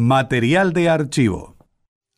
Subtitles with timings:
[0.00, 1.56] Material de archivo.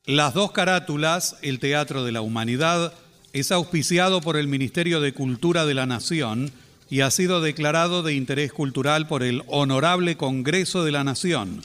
[0.05, 2.93] Las dos carátulas, el Teatro de la Humanidad,
[3.33, 6.53] es auspiciado por el Ministerio de Cultura de la Nación
[6.91, 11.63] y ha sido declarado de interés cultural por el Honorable Congreso de la Nación.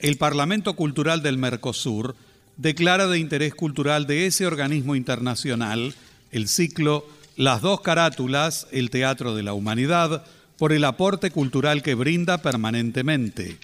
[0.00, 2.16] El Parlamento Cultural del Mercosur
[2.56, 5.94] declara de interés cultural de ese organismo internacional
[6.32, 10.24] el ciclo Las dos carátulas, el Teatro de la Humanidad,
[10.58, 13.56] por el aporte cultural que brinda permanentemente.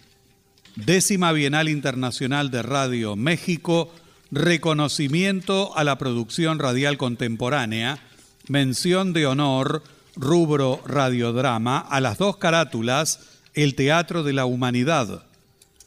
[0.77, 3.93] Décima Bienal Internacional de Radio México,
[4.31, 7.99] reconocimiento a la producción radial contemporánea,
[8.47, 9.83] mención de honor,
[10.15, 13.19] rubro radiodrama, a las dos carátulas,
[13.55, 15.25] el Teatro de la Humanidad,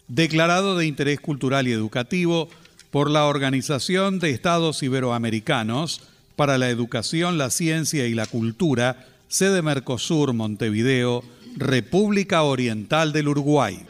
[0.10, 2.50] declarado de interés cultural y educativo
[2.92, 6.02] por la Organización de Estados Iberoamericanos
[6.36, 11.24] para la Educación, la Ciencia y la Cultura, sede Mercosur, Montevideo,
[11.56, 13.86] República Oriental del Uruguay.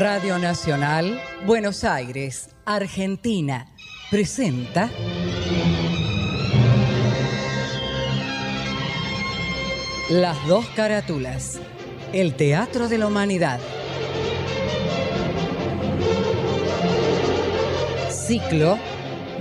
[0.00, 3.66] Radio Nacional, Buenos Aires, Argentina,
[4.10, 4.88] presenta
[10.08, 11.60] Las dos carátulas,
[12.14, 13.60] el Teatro de la Humanidad.
[18.08, 18.78] Ciclo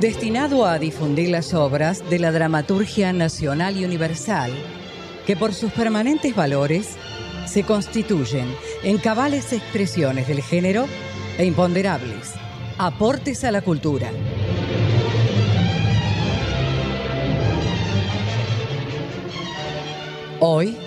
[0.01, 4.51] destinado a difundir las obras de la dramaturgia nacional y universal,
[5.25, 6.97] que por sus permanentes valores
[7.45, 10.87] se constituyen en cabales expresiones del género
[11.37, 12.33] e imponderables
[12.77, 14.09] aportes a la cultura.
[20.39, 20.77] Hoy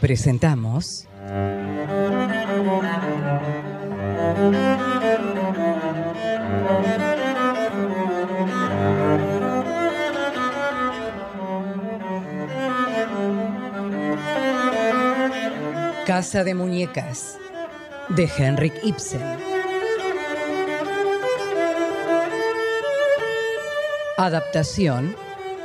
[0.00, 1.08] presentamos
[16.08, 17.36] Casa de Muñecas
[18.08, 19.20] de Henrik Ibsen.
[24.16, 25.14] Adaptación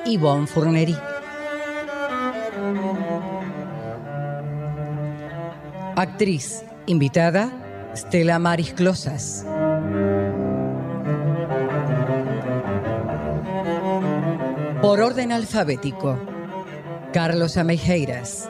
[0.06, 0.98] Yvonne Fournery.
[5.96, 7.50] Actriz invitada
[7.96, 9.46] Stella Maris Closas.
[14.82, 16.20] Por orden alfabético,
[17.14, 18.50] Carlos Amejeiras,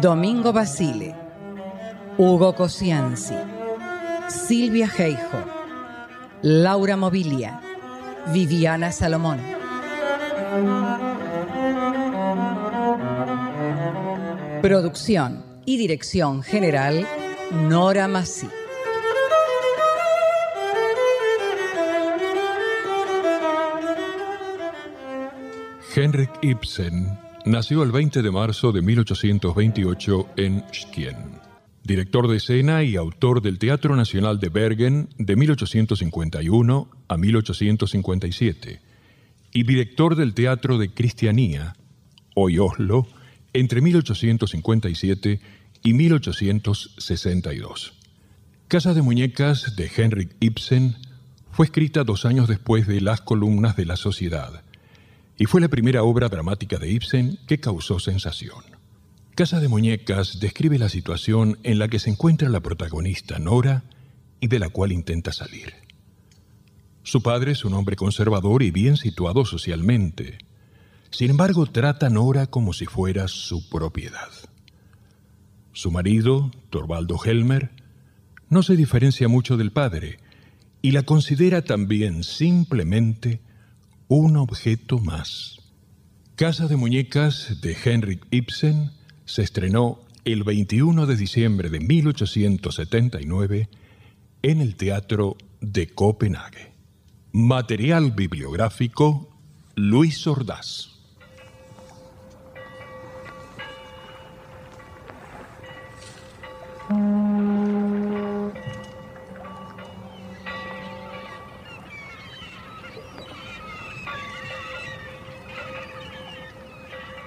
[0.00, 1.14] Domingo Basile,
[2.18, 3.34] Hugo Cosianzi,
[4.28, 5.38] Silvia Geijo,
[6.42, 7.60] Laura Mobilia,
[8.32, 9.40] Viviana Salomón.
[14.60, 17.06] Producción y dirección general,
[17.52, 18.48] Nora Massi.
[25.94, 31.42] Henrik Ibsen nació el 20 de marzo de 1828 en Skien.
[31.82, 38.80] Director de escena y autor del Teatro Nacional de Bergen de 1851 a 1857
[39.52, 41.76] y director del Teatro de Cristianía,
[42.34, 43.06] hoy Oslo,
[43.52, 45.40] entre 1857
[45.82, 47.92] y 1862.
[48.68, 50.96] Casa de Muñecas de Henrik Ibsen
[51.50, 54.63] fue escrita dos años después de Las columnas de la sociedad
[55.38, 58.62] y fue la primera obra dramática de Ibsen que causó sensación.
[59.34, 63.82] Casa de Muñecas describe la situación en la que se encuentra la protagonista Nora
[64.40, 65.74] y de la cual intenta salir.
[67.02, 70.38] Su padre es un hombre conservador y bien situado socialmente.
[71.10, 74.30] Sin embargo, trata a Nora como si fuera su propiedad.
[75.72, 77.72] Su marido, Torvaldo Helmer,
[78.48, 80.18] no se diferencia mucho del padre
[80.80, 83.40] y la considera también simplemente
[84.08, 85.58] un objeto más.
[86.36, 88.90] Casa de Muñecas de Henrik Ibsen
[89.24, 93.68] se estrenó el 21 de diciembre de 1879
[94.42, 96.72] en el Teatro de Copenhague.
[97.32, 99.28] Material bibliográfico
[99.74, 100.90] Luis Ordaz.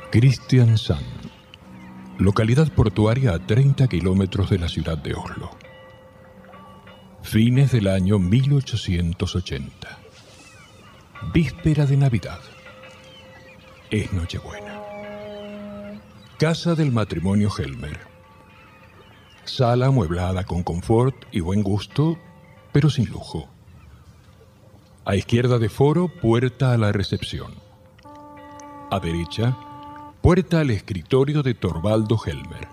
[0.10, 1.04] Kristiansand,
[2.18, 5.52] localidad portuaria a 30 kilómetros de la ciudad de Oslo.
[7.22, 10.00] Fines del año 1880.
[11.34, 12.40] Víspera de Navidad.
[13.92, 14.82] Es Nochebuena.
[16.40, 18.00] Casa del matrimonio Helmer.
[19.44, 22.18] Sala amueblada con confort y buen gusto,
[22.72, 23.50] pero sin lujo.
[25.04, 27.56] A izquierda de foro, puerta a la recepción.
[28.90, 29.58] A derecha,
[30.22, 32.68] puerta al escritorio de Torvaldo Helmer.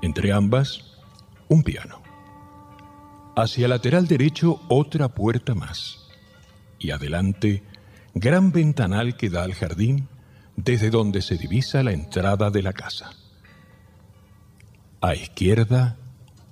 [0.00, 0.98] Entre ambas,
[1.48, 2.02] un piano.
[3.36, 6.08] Hacia lateral derecho, otra puerta más.
[6.78, 7.62] Y adelante,
[8.14, 10.08] gran ventanal que da al jardín,
[10.56, 13.12] desde donde se divisa la entrada de la casa.
[15.00, 15.96] A izquierda,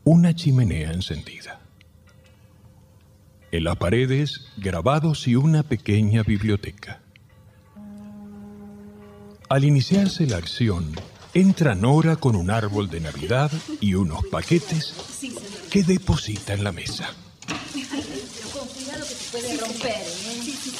[0.04, 1.60] una chimenea encendida.
[3.52, 6.99] En las paredes, grabados y una pequeña biblioteca.
[9.50, 10.94] Al iniciarse la acción,
[11.34, 13.50] entra Nora con un árbol de Navidad
[13.80, 14.94] y unos paquetes
[15.68, 17.12] que deposita en la mesa.
[18.52, 20.40] Con cuidado que se puede romper, ¿eh?
[20.44, 20.72] Sí, sí,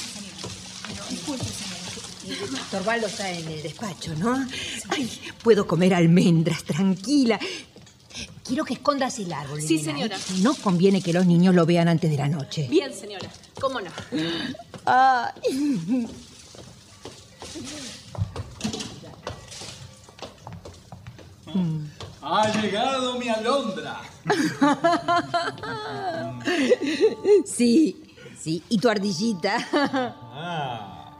[1.11, 2.61] Disculpe, señora.
[2.71, 4.47] Torvaldo está en el despacho, ¿no?
[4.91, 5.11] Ay,
[5.43, 7.41] puedo comer almendras, tranquila.
[8.45, 9.61] Quiero que escondas el árbol.
[9.61, 10.17] Sí, señora.
[10.43, 12.69] No conviene que los niños lo vean antes de la noche.
[12.71, 13.29] Bien, señora.
[13.61, 13.91] ¿Cómo no?
[14.85, 16.07] Ay.
[22.23, 24.01] Ha llegado mi alondra.
[27.47, 27.97] Sí,
[28.41, 28.63] sí.
[28.69, 29.57] ¿Y tu ardillita?
[29.73, 31.13] Ah,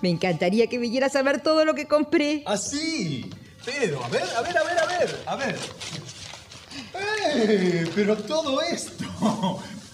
[0.00, 2.42] Me encantaría que vinieras a ver todo lo que compré.
[2.46, 3.28] así.
[3.64, 5.58] Pero, a ver, a ver, a ver, a ver, a ver.
[6.94, 7.90] ¡Eh!
[7.94, 9.04] Pero todo esto.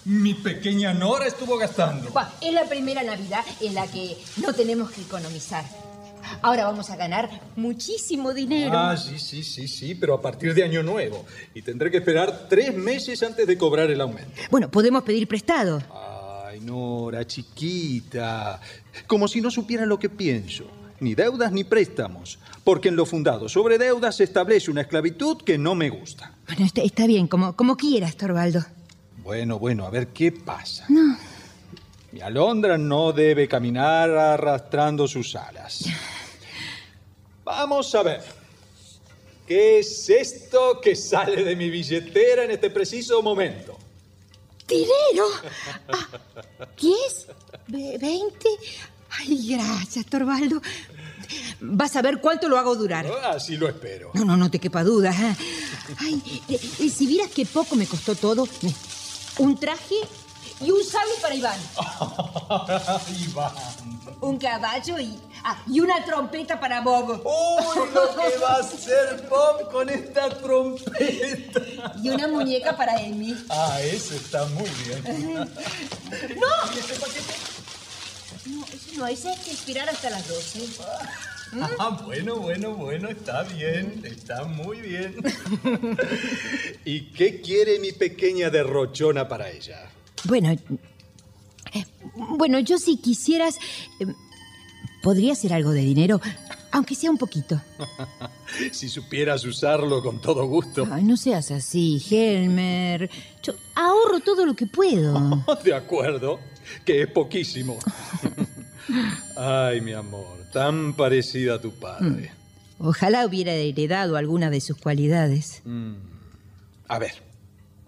[0.05, 2.09] Mi pequeña Nora estuvo gastando.
[2.11, 5.65] Buah, es la primera Navidad en la que no tenemos que economizar.
[6.41, 8.71] Ahora vamos a ganar muchísimo dinero.
[8.73, 11.25] Ah, sí, sí, sí, sí, pero a partir de Año Nuevo.
[11.53, 14.31] Y tendré que esperar tres meses antes de cobrar el aumento.
[14.49, 15.81] Bueno, podemos pedir prestado.
[16.47, 18.59] Ay, Nora, chiquita.
[19.07, 20.65] Como si no supiera lo que pienso.
[20.99, 22.39] Ni deudas ni préstamos.
[22.63, 26.33] Porque en lo fundado sobre deudas se establece una esclavitud que no me gusta.
[26.47, 28.63] Bueno, está, está bien, como, como quieras, Torvaldo.
[29.17, 30.85] Bueno, bueno, a ver qué pasa.
[30.87, 31.17] No.
[32.11, 35.85] Mi alondra no debe caminar arrastrando sus alas.
[37.45, 38.21] Vamos a ver.
[39.47, 43.77] ¿Qué es esto que sale de mi billetera en este preciso momento?
[44.67, 45.27] ¿Dinero?
[45.87, 46.07] Ah,
[46.81, 47.27] ¿Diez?
[47.67, 48.49] Ve- ¿Veinte?
[49.11, 50.59] Ay, gracias, Torvaldo.
[51.59, 53.05] Vas a ver cuánto lo hago durar.
[53.25, 54.09] Así lo espero.
[54.15, 55.11] No, no, no te quepa duda.
[55.11, 55.35] ¿eh?
[55.99, 58.47] Ay, eh, si vieras qué poco me costó todo.
[59.37, 59.95] Un traje
[60.61, 61.59] y un sable para Iván.
[63.19, 63.53] Iván.
[64.21, 67.21] Un caballo y, ah, y una trompeta para Bob.
[67.25, 71.61] ¡Uy, lo que va a hacer Bob con esta trompeta!
[72.01, 73.35] Y una muñeca para Amy.
[73.49, 75.49] Ah, eso está muy bien.
[76.37, 76.47] No,
[76.79, 76.95] eso
[78.97, 80.59] no, ese hay que esperar hasta las 12.
[81.79, 85.15] Ah, bueno, bueno, bueno, está bien, está muy bien.
[86.83, 89.89] ¿Y qué quiere mi pequeña derrochona para ella?
[90.25, 90.55] Bueno,
[92.37, 93.57] bueno, yo si quisieras,
[93.99, 94.07] eh,
[95.01, 96.21] podría hacer algo de dinero,
[96.71, 97.61] aunque sea un poquito.
[98.71, 100.87] Si supieras usarlo con todo gusto.
[100.89, 103.09] Ay, no seas así, Helmer.
[103.43, 105.43] Yo ahorro todo lo que puedo.
[105.65, 106.39] De acuerdo,
[106.85, 107.77] que es poquísimo.
[109.35, 112.31] Ay, mi amor, tan parecida a tu padre.
[112.79, 115.61] Ojalá hubiera heredado alguna de sus cualidades.
[116.87, 117.13] A ver,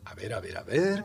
[0.03, 1.03] a ver, a ver, a ver.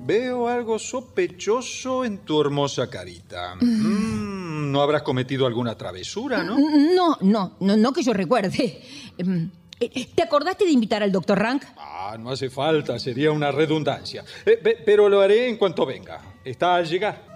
[0.00, 3.54] Veo algo sospechoso en tu hermosa carita.
[3.56, 6.56] Mm, no habrás cometido alguna travesura, ¿no?
[6.58, 8.82] No, no, no, no que yo recuerde.
[9.18, 9.50] Em,
[9.80, 11.62] eh, ¿Te acordaste de invitar al doctor Rank?
[11.76, 14.24] Ah, no hace falta, sería una redundancia.
[14.44, 16.20] Eh, pe- pero lo haré en cuanto venga.
[16.44, 17.35] Está al llegar.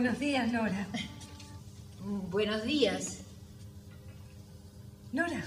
[0.00, 0.86] Buenos días, Nora.
[2.30, 3.18] Buenos días.
[5.12, 5.44] Nora,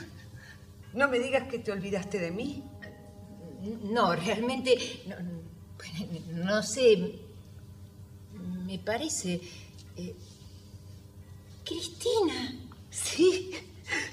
[0.91, 2.61] no me digas que te olvidaste de mí.
[3.83, 5.15] No, realmente, no,
[6.43, 7.17] no sé.
[8.65, 9.39] Me parece.
[9.95, 10.17] eh,
[11.63, 12.53] Cristina.
[12.89, 13.51] Sí,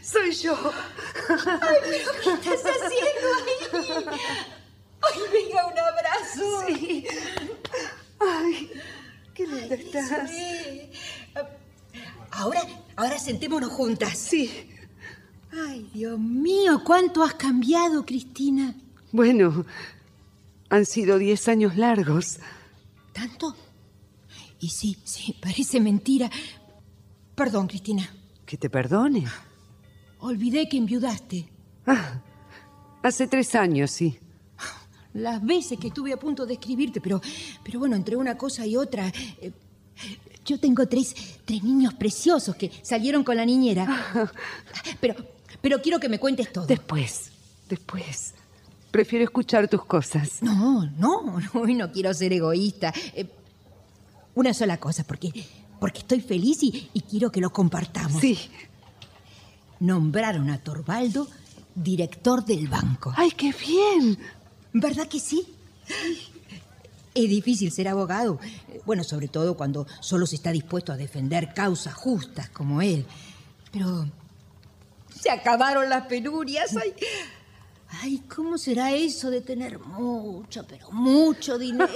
[0.01, 0.57] soy yo.
[2.45, 4.19] ¿Qué estás haciendo ahí?
[5.03, 6.65] Ay, venga, un abrazo.
[6.69, 7.05] Sí.
[8.21, 8.71] Ay,
[9.39, 10.31] qué linda estás.
[10.31, 10.91] Sí.
[12.33, 12.61] Ahora,
[12.97, 14.19] ahora sentémonos juntas.
[14.19, 14.51] Sí.
[15.53, 18.75] Ay, Dios mío, cuánto has cambiado, Cristina.
[19.13, 19.65] Bueno,
[20.69, 22.39] han sido diez años largos.
[23.13, 23.57] ¿Tanto?
[24.61, 26.29] Y sí, sí, parece mentira.
[27.35, 28.13] Perdón, Cristina.
[28.45, 29.25] Que te perdone.
[30.19, 31.49] olvidé que enviudaste.
[31.87, 32.21] Ah,
[33.03, 34.19] hace tres años, sí.
[35.19, 37.21] Las veces que estuve a punto de escribirte, pero,
[37.65, 39.09] pero bueno, entre una cosa y otra.
[39.41, 39.53] eh,
[40.45, 43.87] yo tengo tres, tres niños preciosos que salieron con la niñera.
[45.01, 45.15] Pero,
[45.61, 46.65] pero quiero que me cuentes todo.
[46.67, 47.31] Después,
[47.69, 48.33] después.
[48.91, 50.41] Prefiero escuchar tus cosas.
[50.43, 52.95] No, no, no, y no quiero ser egoísta.
[53.15, 53.29] Eh,
[54.35, 55.31] una sola cosa, porque,
[55.81, 58.21] porque estoy feliz y, y quiero que lo compartamos.
[58.21, 58.39] Sí.
[59.81, 61.29] Nombraron a Torvaldo
[61.75, 63.13] director del banco.
[63.17, 64.19] ¡Ay, qué bien!
[64.73, 65.47] ¿Verdad que sí?
[67.15, 68.39] Es difícil ser abogado.
[68.85, 73.05] Bueno, sobre todo cuando solo se está dispuesto a defender causas justas como él.
[73.73, 74.07] Pero
[75.19, 76.77] se acabaron las penurias.
[76.77, 76.95] Ay,
[78.03, 81.89] ay, ¿cómo será eso de tener mucho, pero mucho dinero?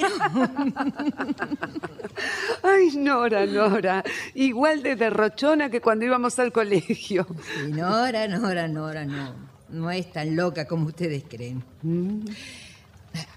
[2.63, 4.03] Ay, Nora, Nora.
[4.35, 7.27] Igual de derrochona que cuando íbamos al colegio.
[7.55, 9.53] Sí, Nora, Nora, Nora, no.
[9.69, 11.65] No es tan loca como ustedes creen.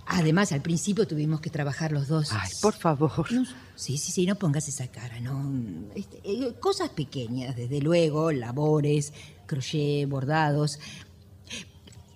[0.08, 2.32] Además, al principio tuvimos que trabajar los dos.
[2.32, 3.32] Ay, por favor.
[3.32, 3.44] No,
[3.76, 5.90] sí, sí, sí, no pongas esa cara, no.
[5.96, 9.14] Este, eh, cosas pequeñas, desde luego, labores,
[9.48, 10.80] crochet, bordados.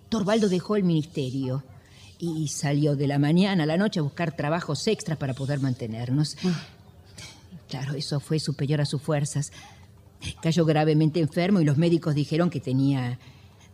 [0.10, 1.64] Torvaldo dejó el ministerio
[2.20, 6.38] y salió de la mañana a la noche a buscar trabajos extras para poder mantenernos.
[7.70, 9.52] Claro, eso fue superior a sus fuerzas.
[10.42, 13.18] Cayó gravemente enfermo y los médicos dijeron que tenía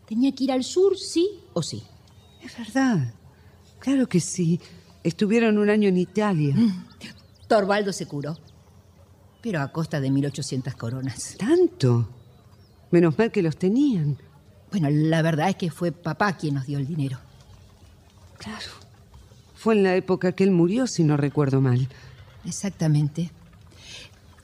[0.05, 1.83] tenía que ir al sur, sí o sí.
[2.41, 3.13] Es verdad.
[3.85, 4.59] Claro que sí.
[5.03, 6.55] Estuvieron un año en Italia.
[7.47, 8.35] Torvaldo se curó,
[9.43, 11.35] pero a costa de 1800 coronas.
[11.37, 12.09] ¿Tanto?
[12.89, 14.17] Menos mal que los tenían.
[14.71, 17.19] Bueno, la verdad es que fue papá quien nos dio el dinero.
[18.39, 18.71] Claro.
[19.53, 21.87] Fue en la época que él murió, si no recuerdo mal.
[22.43, 23.29] Exactamente.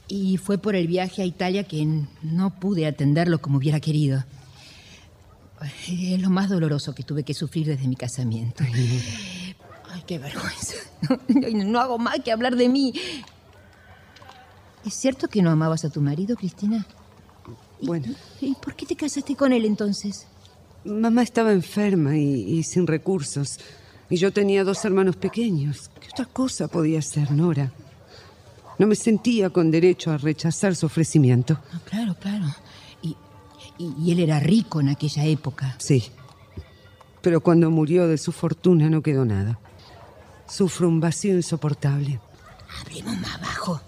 [0.07, 1.83] Y fue por el viaje a Italia que
[2.21, 4.23] no pude atenderlo como hubiera querido.
[5.87, 8.63] Es lo más doloroso que tuve que sufrir desde mi casamiento.
[8.63, 10.75] Ay, qué vergüenza.
[11.27, 12.93] No, no hago más que hablar de mí.
[14.85, 16.85] ¿Es cierto que no amabas a tu marido, Cristina?
[17.81, 20.27] Bueno, ¿Y por qué te casaste con él entonces?
[20.83, 23.59] mamá estaba enferma y, y sin recursos.
[24.09, 25.89] Y yo tenía dos hermanos pequeños.
[25.99, 27.71] ¿Qué otra cosa podía hacer, Nora?
[28.77, 31.59] No me sentía con derecho a rechazar su ofrecimiento.
[31.73, 32.45] No, claro, claro.
[33.97, 35.75] Y, él era rico en aquella época.
[35.79, 36.03] Sí.
[37.21, 39.59] Pero cuando murió de su fortuna no quedó nada.
[40.47, 42.19] Sufro un vacío insoportable.
[42.79, 43.81] Hablemos más bajo.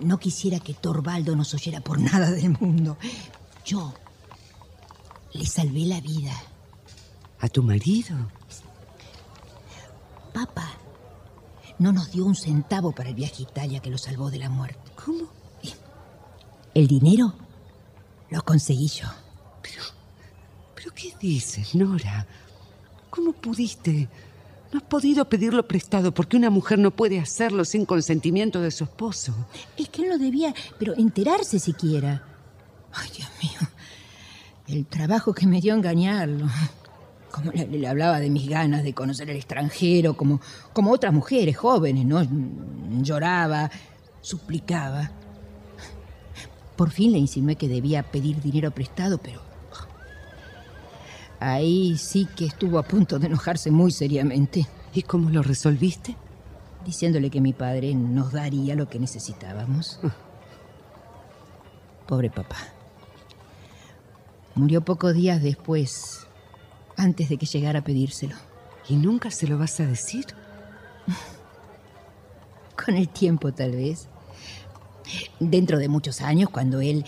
[0.00, 2.96] No quisiera que Torvaldo nos oyera por nada del mundo.
[3.64, 3.94] Yo
[5.32, 6.32] le salvé la vida.
[7.40, 8.16] ¿A tu marido?
[10.32, 10.70] Papá
[11.78, 14.50] no nos dio un centavo para el viaje a Italia que lo salvó de la
[14.50, 14.92] muerte.
[15.02, 15.28] ¿Cómo?
[16.74, 17.34] El dinero
[18.30, 19.06] lo conseguí yo.
[20.74, 22.26] ¿Pero qué dices, Nora?
[23.10, 24.08] ¿Cómo pudiste?
[24.72, 28.84] No has podido pedirlo prestado porque una mujer no puede hacerlo sin consentimiento de su
[28.84, 29.34] esposo.
[29.76, 32.22] Es que él no debía, pero enterarse siquiera.
[32.92, 33.68] Ay, Dios mío.
[34.68, 36.46] El trabajo que me dio engañarlo.
[37.32, 40.40] Como le, le hablaba de mis ganas de conocer el extranjero, como,
[40.72, 42.26] como otras mujeres jóvenes, ¿no?
[43.02, 43.70] Lloraba,
[44.20, 45.10] suplicaba.
[46.80, 49.42] Por fin le insinué que debía pedir dinero prestado, pero.
[51.38, 56.16] Ahí sí que estuvo a punto de enojarse muy seriamente, ¿Y cómo lo resolviste?
[56.86, 60.00] diciéndole que mi padre nos daría lo que necesitábamos.
[62.08, 62.56] Pobre papá.
[64.54, 66.26] Murió pocos días después,
[66.96, 68.36] antes de que llegara a pedírselo.
[68.88, 70.24] ¿Y nunca se lo vas a decir?
[72.86, 74.08] Con el tiempo, tal vez.
[75.38, 77.04] Dentro de muchos años, cuando él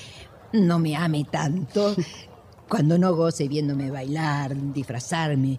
[0.53, 1.95] no me ame tanto,
[2.69, 5.59] cuando no goce viéndome bailar, disfrazarme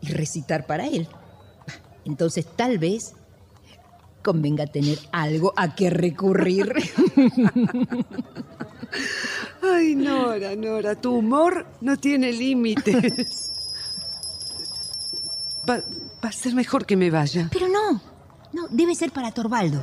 [0.00, 1.08] y recitar para él.
[2.04, 3.14] Entonces, tal vez
[4.22, 6.72] convenga tener algo a que recurrir.
[9.62, 13.52] Ay, Nora, Nora, tu humor no tiene límites.
[15.68, 17.48] Va, va a ser mejor que me vaya.
[17.52, 18.00] Pero no,
[18.52, 19.80] no, debe ser para Torvaldo.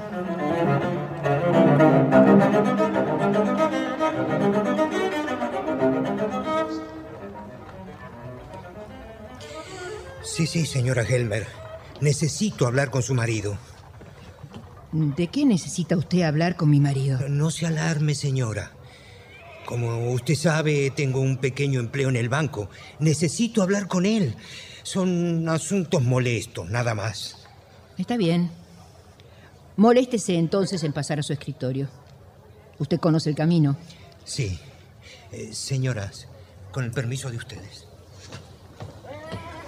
[10.23, 11.47] Sí, sí, señora Helmer.
[11.99, 13.57] Necesito hablar con su marido.
[14.93, 17.19] ¿De qué necesita usted hablar con mi marido?
[17.27, 18.71] No se alarme, señora.
[19.65, 22.69] Como usted sabe, tengo un pequeño empleo en el banco.
[22.99, 24.33] Necesito hablar con él.
[24.83, 27.45] Son asuntos molestos, nada más.
[27.97, 28.49] Está bien.
[29.75, 31.89] Moléstese entonces en pasar a su escritorio.
[32.79, 33.75] Usted conoce el camino.
[34.25, 34.59] Sí.
[35.31, 36.27] Eh, señoras,
[36.71, 37.85] Con el permiso de ustedes.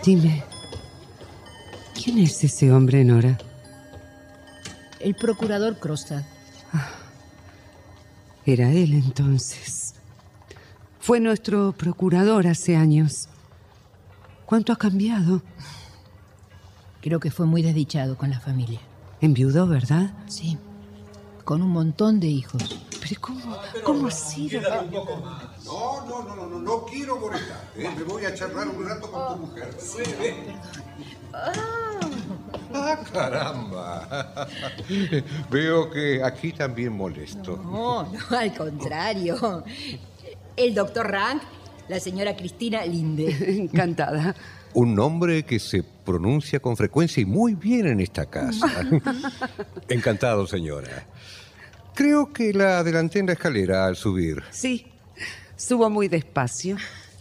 [0.05, 0.43] Dime,
[1.95, 3.37] ¿quién es ese hombre, Nora?
[4.99, 6.23] El procurador Crostad.
[8.45, 9.95] Era él entonces.
[10.99, 13.29] Fue nuestro procurador hace años.
[14.45, 15.41] ¿Cuánto ha cambiado?
[17.01, 18.79] Creo que fue muy desdichado con la familia.
[19.21, 20.13] Enviudó, ¿verdad?
[20.27, 20.57] Sí.
[21.43, 22.79] Con un montón de hijos.
[23.11, 24.61] Pero ¿cómo, cómo ha sido?
[24.61, 27.69] No, no, no, no, no, no quiero molestar.
[27.75, 27.89] ¿eh?
[27.97, 29.69] Me voy a charlar un rato con tu mujer.
[32.73, 34.47] Ah, caramba.
[35.49, 37.57] Veo que aquí también molesto.
[37.57, 39.63] No, no, al contrario.
[40.55, 41.41] El doctor Rank,
[41.89, 43.59] la señora Cristina Linde.
[43.59, 44.35] Encantada.
[44.73, 48.67] Un nombre que se pronuncia con frecuencia y muy bien en esta casa.
[49.89, 51.07] Encantado, señora.
[52.01, 54.41] Creo que la adelanté en la escalera al subir.
[54.49, 54.87] Sí,
[55.55, 56.75] subo muy despacio.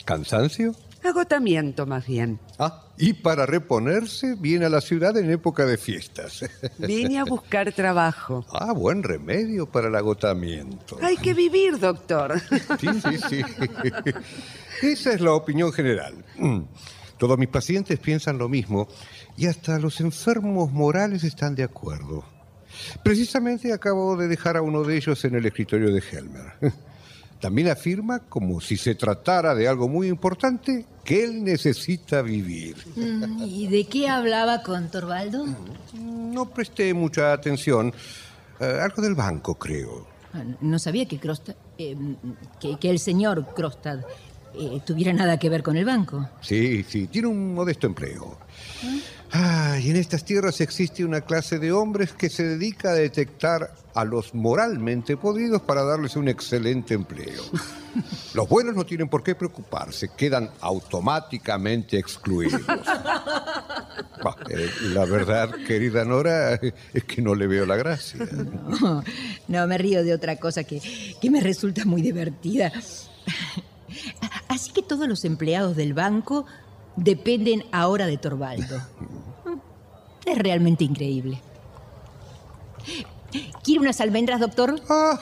[0.06, 0.75] ¿Cansancio?
[1.04, 2.40] Agotamiento, más bien.
[2.58, 6.46] Ah, y para reponerse viene a la ciudad en época de fiestas.
[6.78, 8.46] Vine a buscar trabajo.
[8.50, 10.96] Ah, buen remedio para el agotamiento.
[11.02, 12.40] Hay que vivir, doctor.
[12.80, 13.42] Sí, sí, sí.
[14.82, 16.14] Esa es la opinión general.
[17.18, 18.88] Todos mis pacientes piensan lo mismo
[19.37, 22.39] y hasta los enfermos morales están de acuerdo.
[23.02, 26.52] Precisamente acabo de dejar a uno de ellos en el escritorio de Helmer.
[27.40, 32.76] También afirma, como si se tratara de algo muy importante, que él necesita vivir.
[32.96, 35.46] Mm, ¿Y de qué hablaba con Torvaldo?
[35.94, 37.94] No presté mucha atención.
[38.60, 40.06] Eh, algo del banco, creo.
[40.34, 41.96] Ah, No sabía que Crostad, eh,
[42.60, 44.00] que, que el señor Crostad
[44.54, 46.28] eh, tuviera nada que ver con el banco.
[46.40, 48.38] Sí, sí, tiene un modesto empleo.
[49.33, 53.73] Ah, y en estas tierras existe una clase de hombres que se dedica a detectar
[53.95, 57.42] a los moralmente podridos para darles un excelente empleo.
[58.35, 62.63] Los buenos no tienen por qué preocuparse, quedan automáticamente excluidos.
[64.23, 66.54] Bah, eh, la verdad, querida Nora,
[66.93, 68.28] es que no le veo la gracia.
[68.80, 69.02] No,
[69.49, 70.80] no, me río de otra cosa que,
[71.21, 72.71] que me resulta muy divertida.
[74.48, 76.46] Así que todos los empleados del banco
[76.96, 78.80] dependen ahora de Torvaldo.
[80.24, 81.40] Es realmente increíble.
[83.62, 84.80] ¿Quiere unas almendras, doctor?
[84.92, 85.18] Ah,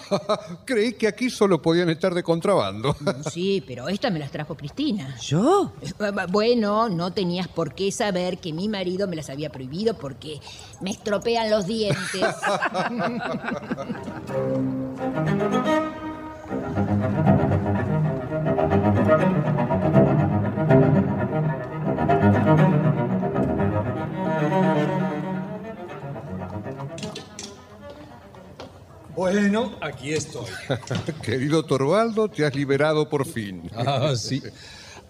[0.65, 2.97] creí que aquí solo podían estar de contrabando.
[3.31, 5.15] Sí, pero estas me las trajo Cristina.
[5.21, 5.73] ¿Yo?
[6.31, 10.41] Bueno, no tenías por qué saber que mi marido me las había prohibido porque
[10.81, 12.25] me estropean los dientes.
[29.17, 30.47] Bueno, aquí estoy.
[31.23, 33.69] Querido Torvaldo, te has liberado por fin.
[33.75, 34.41] Ah, sí.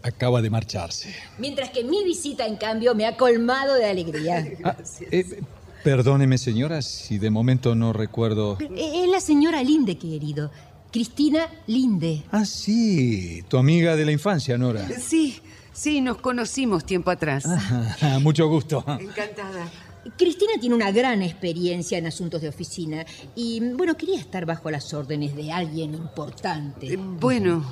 [0.02, 1.14] Acaba de marcharse.
[1.36, 4.46] Mientras que mi visita, en cambio, me ha colmado de alegría.
[4.64, 4.76] Ah,
[5.10, 5.42] eh,
[5.84, 8.56] perdóneme, señora, si de momento no recuerdo.
[8.60, 10.50] Eh, Es la señora Linde, querido.
[10.90, 12.22] Cristina Linde.
[12.30, 14.88] Ah, sí, tu amiga de la infancia, Nora.
[14.98, 15.36] Sí,
[15.72, 17.44] sí, nos conocimos tiempo atrás.
[17.46, 18.84] Ah, mucho gusto.
[19.00, 19.70] Encantada.
[20.16, 24.94] Cristina tiene una gran experiencia en asuntos de oficina y, bueno, quería estar bajo las
[24.94, 26.94] órdenes de alguien importante.
[26.94, 27.62] Eh, Bueno,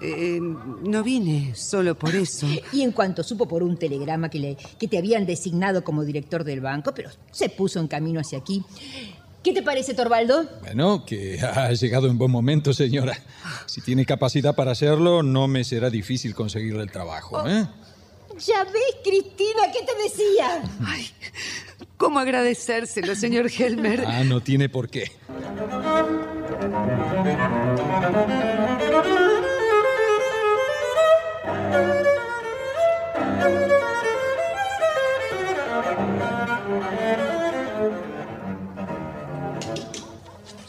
[0.00, 2.46] eh, no vine solo por eso.
[2.72, 6.42] Y en cuanto supo por un telegrama que, le, que te habían designado como director
[6.44, 8.62] del banco, pero se puso en camino hacia aquí.
[9.44, 10.48] ¿Qué te parece, Torvaldo?
[10.62, 13.16] Bueno, que ha llegado en buen momento, señora.
[13.66, 17.66] Si tiene capacidad para hacerlo, no me será difícil conseguirle el trabajo, ¿eh?
[18.38, 20.62] Ya ves, Cristina, ¿qué te decía?
[20.86, 21.10] Ay,
[21.98, 24.04] ¿cómo agradecérselo, señor Helmer?
[24.06, 25.12] Ah, no tiene por qué.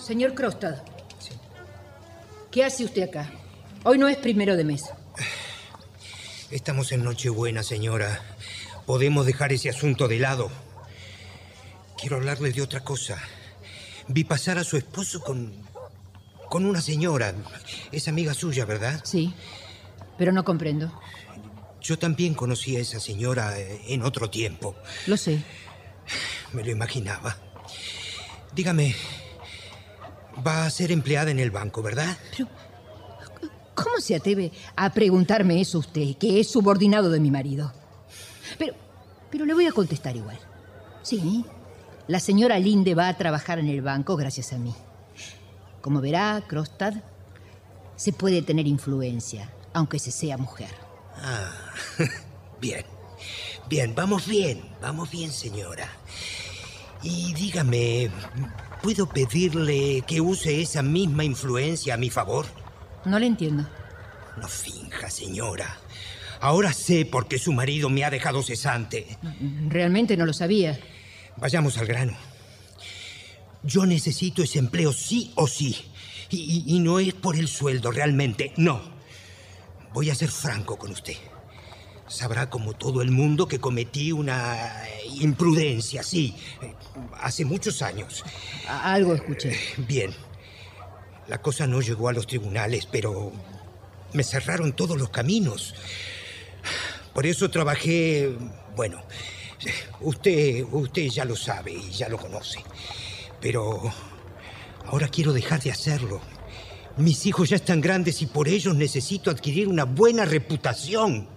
[0.05, 0.83] Señor Crostad.
[2.51, 3.31] ¿Qué hace usted acá?
[3.83, 4.83] Hoy no es primero de mes.
[6.51, 8.21] Estamos en Nochebuena, señora.
[8.85, 10.51] Podemos dejar ese asunto de lado.
[11.97, 13.17] Quiero hablarle de otra cosa.
[14.07, 15.51] Vi pasar a su esposo con.
[16.49, 17.33] con una señora.
[17.91, 19.01] Es amiga suya, ¿verdad?
[19.03, 19.33] Sí,
[20.19, 20.93] pero no comprendo.
[21.81, 24.75] Yo también conocí a esa señora eh, en otro tiempo.
[25.07, 25.41] Lo sé.
[26.53, 27.37] Me lo imaginaba.
[28.53, 28.95] Dígame,
[30.45, 32.17] va a ser empleada en el banco, ¿verdad?
[33.73, 37.73] ¿Cómo se atreve a preguntarme eso usted, que es subordinado de mi marido?
[38.57, 38.73] Pero,
[39.29, 40.39] pero le voy a contestar igual.
[41.01, 41.45] Sí,
[42.07, 44.73] la señora Linde va a trabajar en el banco gracias a mí.
[45.81, 46.93] Como verá, Crostad,
[47.95, 49.51] se puede tener influencia.
[49.73, 50.69] aunque se sea mujer.
[51.17, 51.51] Ah,
[52.61, 52.85] bien.
[53.67, 55.89] Bien, vamos bien, vamos bien, señora.
[57.03, 58.09] Y dígame,
[58.85, 62.45] ¿puedo pedirle que use esa misma influencia a mi favor?
[63.03, 63.67] No le entiendo.
[64.37, 65.79] No finja, señora.
[66.39, 69.07] Ahora sé por qué su marido me ha dejado cesante.
[69.69, 70.79] Realmente no lo sabía.
[71.37, 72.13] Vayamos al grano.
[73.63, 75.75] Yo necesito ese empleo sí o sí.
[76.29, 78.83] Y, y- y no es por el sueldo, realmente, no.
[79.93, 81.15] Voy a ser franco con usted.
[82.07, 84.83] Sabrá como todo el mundo que cometí una
[85.19, 86.73] imprudencia, sí, eh,
[87.19, 88.23] hace muchos años.
[88.67, 89.57] Algo escuché.
[89.77, 90.13] Bien.
[91.27, 93.31] La cosa no llegó a los tribunales, pero
[94.13, 95.73] me cerraron todos los caminos.
[97.13, 98.37] Por eso trabajé,
[98.75, 99.01] bueno,
[100.01, 102.63] usted, usted ya lo sabe y ya lo conoce.
[103.41, 103.81] Pero
[104.85, 106.21] ahora quiero dejar de hacerlo.
[106.97, 111.27] Mis hijos ya están grandes y por ellos necesito adquirir una buena reputación.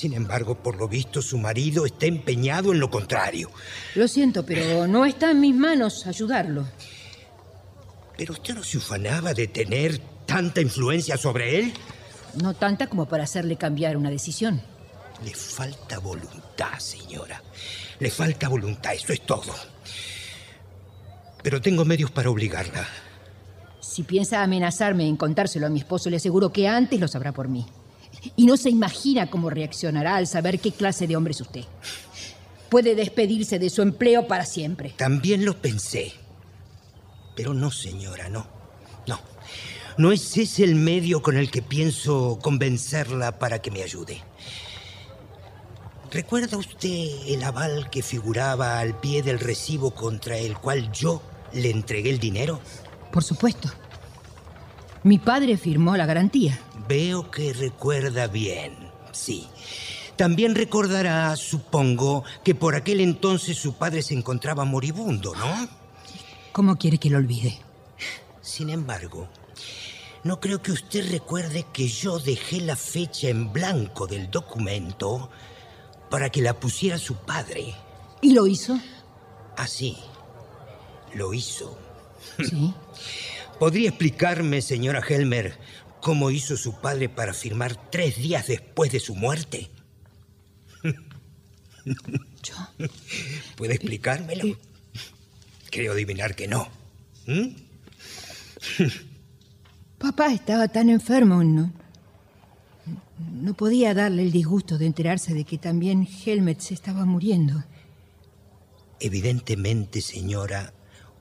[0.00, 3.50] Sin embargo, por lo visto, su marido está empeñado en lo contrario.
[3.94, 6.66] Lo siento, pero no está en mis manos ayudarlo.
[8.16, 11.74] ¿Pero usted no se ufanaba de tener tanta influencia sobre él?
[12.40, 14.62] No tanta como para hacerle cambiar una decisión.
[15.22, 17.42] Le falta voluntad, señora.
[17.98, 19.54] Le falta voluntad, eso es todo.
[21.42, 22.88] Pero tengo medios para obligarla.
[23.82, 27.48] Si piensa amenazarme en contárselo a mi esposo, le aseguro que antes lo sabrá por
[27.48, 27.66] mí.
[28.36, 31.64] Y no se imagina cómo reaccionará al saber qué clase de hombre es usted.
[32.68, 34.94] Puede despedirse de su empleo para siempre.
[34.96, 36.12] También lo pensé.
[37.34, 38.46] Pero no, señora, no.
[39.06, 39.18] No.
[39.96, 44.22] No es ese el medio con el que pienso convencerla para que me ayude.
[46.10, 51.70] ¿Recuerda usted el aval que figuraba al pie del recibo contra el cual yo le
[51.70, 52.60] entregué el dinero?
[53.12, 53.70] Por supuesto.
[55.02, 56.58] Mi padre firmó la garantía.
[56.90, 58.72] Veo que recuerda bien,
[59.12, 59.46] sí.
[60.16, 65.68] También recordará, supongo, que por aquel entonces su padre se encontraba moribundo, ¿no?
[66.50, 67.60] ¿Cómo quiere que lo olvide?
[68.42, 69.28] Sin embargo,
[70.24, 75.30] no creo que usted recuerde que yo dejé la fecha en blanco del documento
[76.10, 77.72] para que la pusiera su padre.
[78.20, 78.80] ¿Y lo hizo?
[79.56, 79.96] Así,
[81.14, 81.78] lo hizo.
[82.44, 82.74] Sí.
[83.60, 85.58] ¿Podría explicarme, señora Helmer,
[86.00, 89.70] cómo hizo su padre para firmar tres días después de su muerte?
[91.84, 92.54] Yo.
[93.56, 94.56] ¿Puede explicármelo?
[95.70, 96.68] Creo adivinar que no.
[97.26, 97.48] ¿Mm?
[99.98, 101.72] Papá estaba tan enfermo, no,
[103.32, 107.62] no podía darle el disgusto de enterarse de que también Helmet se estaba muriendo.
[108.98, 110.72] Evidentemente, señora,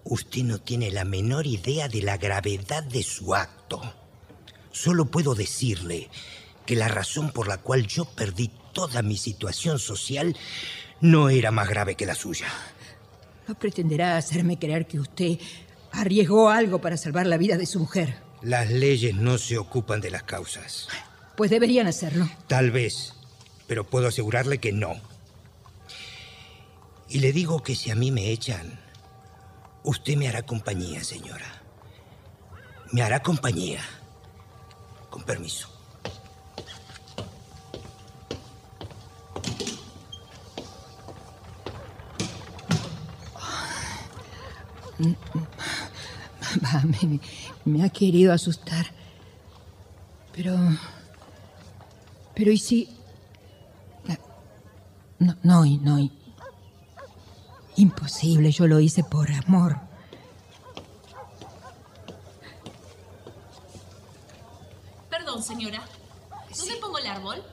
[0.04, 3.82] usted no tiene la menor idea de la gravedad de su acto.
[4.72, 6.10] Solo puedo decirle
[6.66, 10.36] que la razón por la cual yo perdí toda mi situación social
[11.02, 12.48] no era más grave que la suya.
[13.48, 15.40] No pretenderá hacerme creer que usted
[15.92, 18.18] arriesgó algo para salvar la vida de su mujer.
[18.42, 20.88] Las leyes no se ocupan de las causas.
[21.36, 22.30] Pues deberían hacerlo.
[22.48, 23.14] Tal vez,
[23.68, 24.96] pero puedo asegurarle que no.
[27.10, 28.80] Y le digo que si a mí me echan,
[29.84, 31.64] usted me hará compañía, señora.
[32.92, 33.82] Me hará compañía.
[35.10, 35.80] Con permiso.
[47.66, 48.88] Me, ha querido asustar.
[50.34, 50.56] Pero...
[52.36, 52.90] Pero ¿y si...
[55.20, 56.10] No, no, no.
[57.76, 59.89] Imposible, yo lo hice por amor.
[65.40, 65.82] Perdón, señora.
[66.58, 67.44] ¿Dónde pongo el árbol?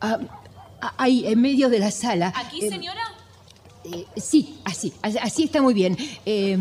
[0.00, 0.18] Ah,
[0.80, 2.32] ah, ahí, en medio de la sala.
[2.36, 3.02] ¿Aquí, Eh, señora?
[3.84, 5.96] eh, sí, así, así, está muy bien.
[6.26, 6.58] Eh,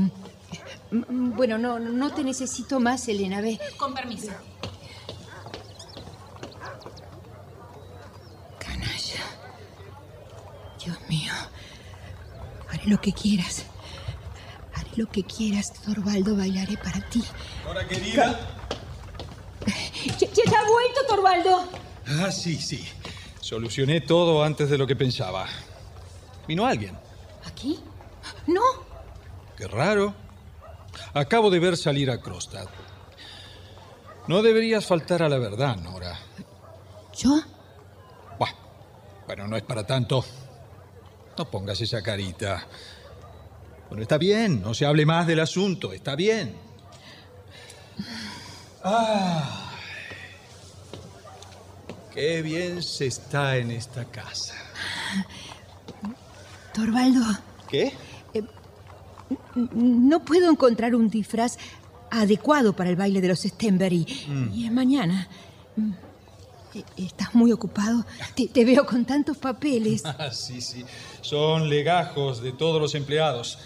[0.92, 3.60] bueno, no, no te necesito más, Elena, ve.
[3.78, 4.32] Con permiso.
[8.60, 9.24] Canalla.
[10.84, 11.34] Dios mío.
[12.70, 13.64] Haré lo que quieras.
[14.74, 16.36] Haré lo que quieras, Torvaldo.
[16.36, 17.24] Bailaré para ti.
[17.70, 18.40] Hola, querida.
[19.68, 21.70] ¿Ya, ya está vuelto, Torvaldo?
[22.06, 22.86] Ah, sí, sí.
[23.42, 25.48] Solucioné todo antes de lo que pensaba.
[26.48, 26.98] ¿Vino alguien?
[27.46, 27.80] ¿Aquí?
[28.48, 28.62] No.
[29.58, 30.14] Qué raro.
[31.14, 32.68] Acabo de ver salir a Krostad.
[34.28, 36.18] No deberías faltar a la verdad, Nora.
[37.18, 37.40] ¿Yo?
[38.38, 38.54] Buah,
[39.26, 40.24] bueno, no es para tanto.
[41.38, 42.68] No pongas esa carita.
[43.90, 46.67] Bueno, está bien, no se hable más del asunto, está bien.
[48.90, 49.70] Ah,
[52.14, 54.54] Qué bien se está en esta casa.
[56.74, 57.20] Torvaldo,
[57.70, 57.94] ¿Qué?
[59.74, 61.58] no puedo encontrar un disfraz
[62.10, 64.06] adecuado para el baile de los Stenberry.
[64.28, 64.54] Mm.
[64.54, 65.28] Y es mañana.
[65.76, 65.92] Mm.
[66.76, 68.06] E- ¿Estás muy ocupado?
[68.36, 70.02] Te, te veo con tantos papeles.
[70.18, 70.86] Ah, sí, sí.
[71.22, 73.60] Son legajos de todos los empleados.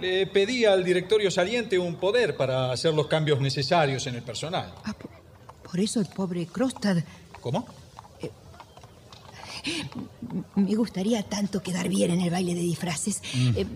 [0.00, 4.74] Le pedí al directorio saliente un poder para hacer los cambios necesarios en el personal.
[5.62, 6.98] Por eso el pobre Krostad.
[7.40, 7.66] ¿Cómo?
[10.56, 13.22] Me gustaría tanto quedar bien en el baile de disfraces.
[13.34, 13.50] Mm.
[13.56, 13.66] Eh,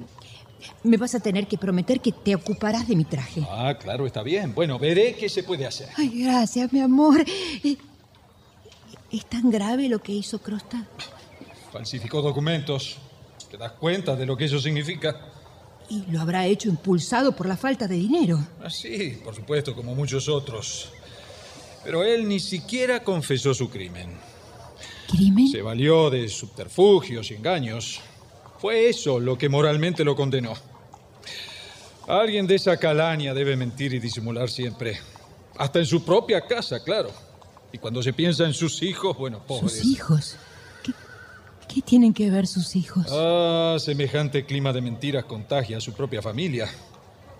[0.83, 3.43] me vas a tener que prometer que te ocuparás de mi traje.
[3.49, 4.55] Ah, claro, está bien.
[4.55, 5.89] Bueno, veré qué se puede hacer.
[5.97, 7.25] Ay, gracias, mi amor.
[7.65, 7.77] Eh,
[9.11, 10.85] ¿Es tan grave lo que hizo Krostad?
[11.73, 12.99] Falsificó documentos.
[13.51, 15.17] ¿Te das cuenta de lo que eso significa?
[15.90, 18.38] Y lo habrá hecho impulsado por la falta de dinero.
[18.62, 20.90] Ah, sí, por supuesto, como muchos otros.
[21.85, 24.11] Pero él ni siquiera confesó su crimen.
[25.11, 25.48] ¿Crimen?
[25.48, 28.01] Se valió de subterfugios y engaños.
[28.59, 30.53] Fue eso lo que moralmente lo condenó.
[32.07, 34.98] Alguien de esa calaña debe mentir y disimular siempre.
[35.57, 37.11] Hasta en su propia casa, claro.
[37.72, 39.72] Y cuando se piensa en sus hijos, bueno, pobres.
[39.72, 40.37] ¿Sus hijos?
[41.79, 43.07] ¿Qué, qué tienen que ver sus hijos?
[43.11, 46.69] Ah, semejante clima de mentiras contagia a su propia familia.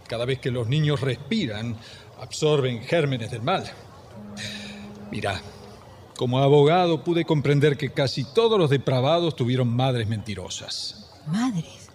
[0.07, 1.77] Cada vez que los niños respiran,
[2.21, 3.65] absorben gérmenes del mal.
[5.11, 5.41] Mira,
[6.17, 11.11] como abogado pude comprender que casi todos los depravados tuvieron madres mentirosas.
[11.27, 11.91] ¿Madres?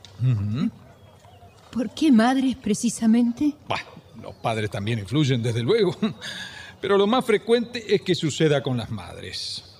[1.71, 3.55] ¿Por qué madres precisamente?
[3.67, 3.79] Bah,
[4.21, 5.95] los padres también influyen, desde luego.
[6.81, 9.72] Pero lo más frecuente es que suceda con las madres.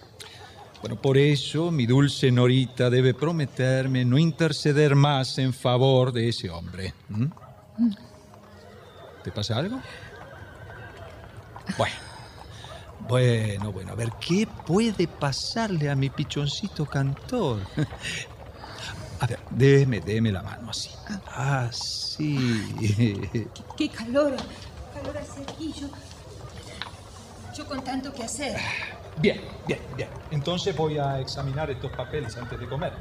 [0.84, 6.50] Bueno, por eso mi dulce Norita debe prometerme no interceder más en favor de ese
[6.50, 6.94] hombre.
[9.24, 9.80] ¿Te pasa algo?
[11.78, 11.96] Bueno,
[13.08, 17.62] bueno, bueno, a ver, ¿qué puede pasarle a mi pichoncito cantor?
[19.22, 20.90] A ver, déme, déme la mano así.
[21.34, 22.76] Así.
[23.78, 24.36] ¡Qué calor!
[24.94, 25.74] Calor hace aquí.
[25.80, 25.88] Yo,
[27.56, 28.58] yo con tanto que hacer.
[29.18, 30.10] Bien, bien, bien.
[30.32, 32.94] Entonces voy a examinar estos papeles antes de comer.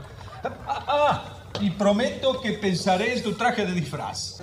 [0.44, 1.24] Ah, ah,
[1.60, 4.42] y prometo que pensaré en tu traje de disfraz.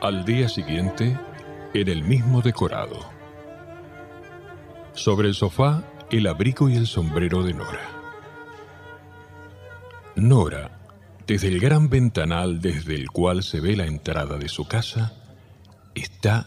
[0.00, 1.16] Al día siguiente,
[1.74, 2.98] en el mismo decorado.
[4.94, 7.90] Sobre el sofá, el abrigo y el sombrero de Nora.
[10.14, 10.78] Nora,
[11.26, 15.14] desde el gran ventanal desde el cual se ve la entrada de su casa,
[15.94, 16.46] está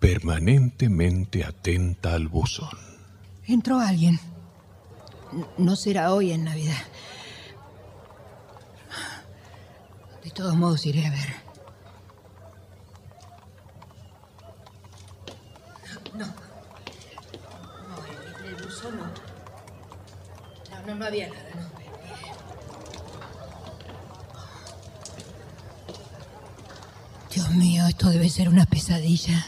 [0.00, 2.78] permanentemente atenta al buzón.
[3.46, 4.18] Entró alguien.
[5.58, 6.82] No será hoy en Navidad.
[10.24, 11.34] De todos modos iré a ver.
[16.14, 16.26] No.
[16.26, 16.34] No,
[18.40, 19.04] en el buzón no.
[20.86, 21.72] No, no, había nada, no.
[27.32, 29.46] Dios mío, esto debe ser una pesadilla.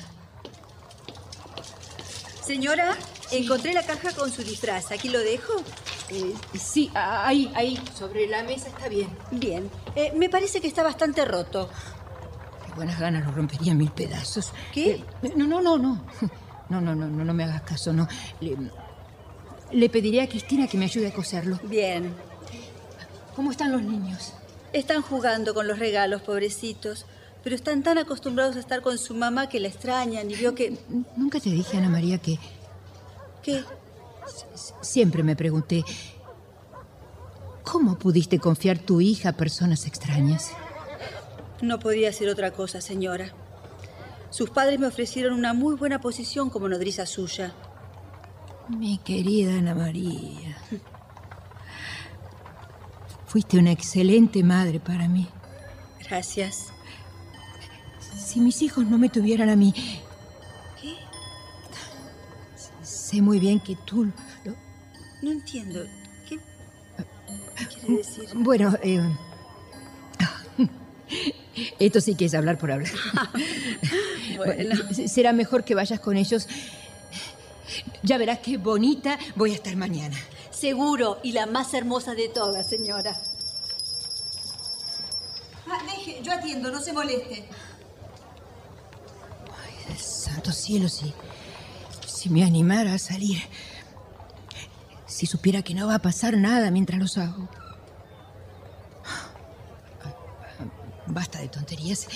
[2.43, 2.97] Señora,
[3.31, 4.91] encontré la caja con su disfraz.
[4.93, 5.53] ¿Aquí lo dejo?
[6.11, 9.09] Eh, sí, ahí, ahí, sobre la mesa está bien.
[9.31, 9.71] Bien.
[9.97, 11.69] Eh, me parece que está bastante roto.
[12.69, 14.53] De buenas ganas lo rompería en mil pedazos.
[14.73, 15.05] ¿Qué?
[15.23, 16.05] Eh, no, no, no, no.
[16.71, 18.09] No, no, no, no, no me hagas caso, no.
[18.41, 18.57] Le,
[19.75, 21.59] le pediré a Cristina que me ayude a coserlo.
[21.65, 22.15] Bien.
[23.35, 24.33] ¿Cómo están los niños?
[24.73, 27.07] Están jugando con los regalos, pobrecitos.
[27.43, 30.79] Pero están tan acostumbrados a estar con su mamá que la extrañan y vio que...
[31.17, 32.39] Nunca te dije, Ana María, que
[33.43, 33.63] ¿Qué?
[34.81, 35.85] siempre me pregunté,
[37.63, 40.53] ¿cómo pudiste confiar tu hija a personas extrañas?
[41.61, 43.35] No podía ser otra cosa, señora.
[44.31, 47.53] Sus padres me ofrecieron una muy buena posición como nodriza suya.
[48.69, 50.57] Mi querida Ana María.
[53.27, 55.27] Fuiste una excelente madre para mí.
[56.09, 56.67] Gracias.
[58.17, 59.75] Si mis hijos no me tuvieran a mí...
[60.81, 60.95] ¿Qué?
[62.83, 64.05] Sé muy bien que tú...
[64.45, 64.55] lo-
[65.23, 65.85] No entiendo.
[66.29, 66.39] ¿Qué,
[67.59, 68.29] qué quiere decir?
[68.35, 69.01] Bueno, eh,
[71.79, 72.91] esto sí que es hablar por hablar.
[74.37, 74.75] Bueno.
[75.07, 76.49] será mejor que vayas con ellos.
[78.03, 80.17] Ya verás qué bonita voy a estar mañana.
[80.51, 83.17] Seguro, y la más hermosa de todas, señora.
[85.67, 87.49] Ah, deje, yo atiendo, no se moleste.
[89.99, 91.13] Santo cielo, si,
[92.07, 93.43] si me animara a salir.
[95.07, 97.49] Si supiera que no va a pasar nada mientras los hago.
[101.07, 102.09] Basta de tonterías.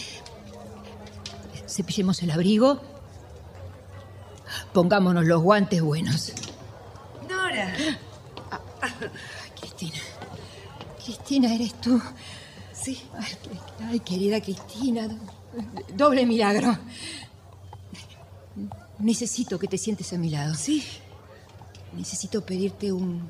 [1.68, 2.97] Cepillemos el abrigo.
[4.72, 6.32] Pongámonos los guantes buenos.
[7.28, 7.74] Nora.
[9.58, 9.98] Cristina.
[11.04, 12.00] Cristina, ¿eres tú?
[12.72, 13.00] Sí.
[13.18, 13.37] Ay,
[13.90, 15.08] ay, querida Cristina.
[15.94, 16.78] Doble milagro.
[18.98, 20.54] Necesito que te sientes a mi lado.
[20.54, 20.84] Sí.
[21.96, 23.28] Necesito pedirte un.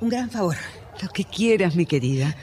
[0.00, 0.56] un gran favor.
[1.02, 2.36] Lo que quieras, mi querida.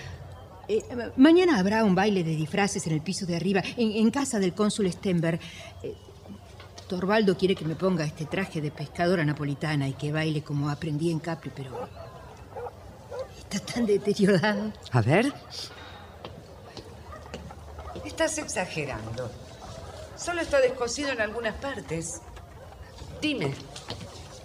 [0.67, 0.83] Eh,
[1.15, 4.53] mañana habrá un baile de disfraces en el piso de arriba, en, en casa del
[4.53, 5.39] cónsul Stenberg.
[5.83, 5.95] Eh,
[6.88, 11.12] Torvaldo quiere que me ponga este traje de pescadora napolitana y que baile como aprendí
[11.12, 11.88] en Capri, pero.
[13.38, 14.71] Está tan deteriorado.
[14.91, 15.34] A ver.
[18.06, 19.30] Estás exagerando.
[20.17, 22.21] Solo está descosido en algunas partes.
[23.21, 23.54] Dime.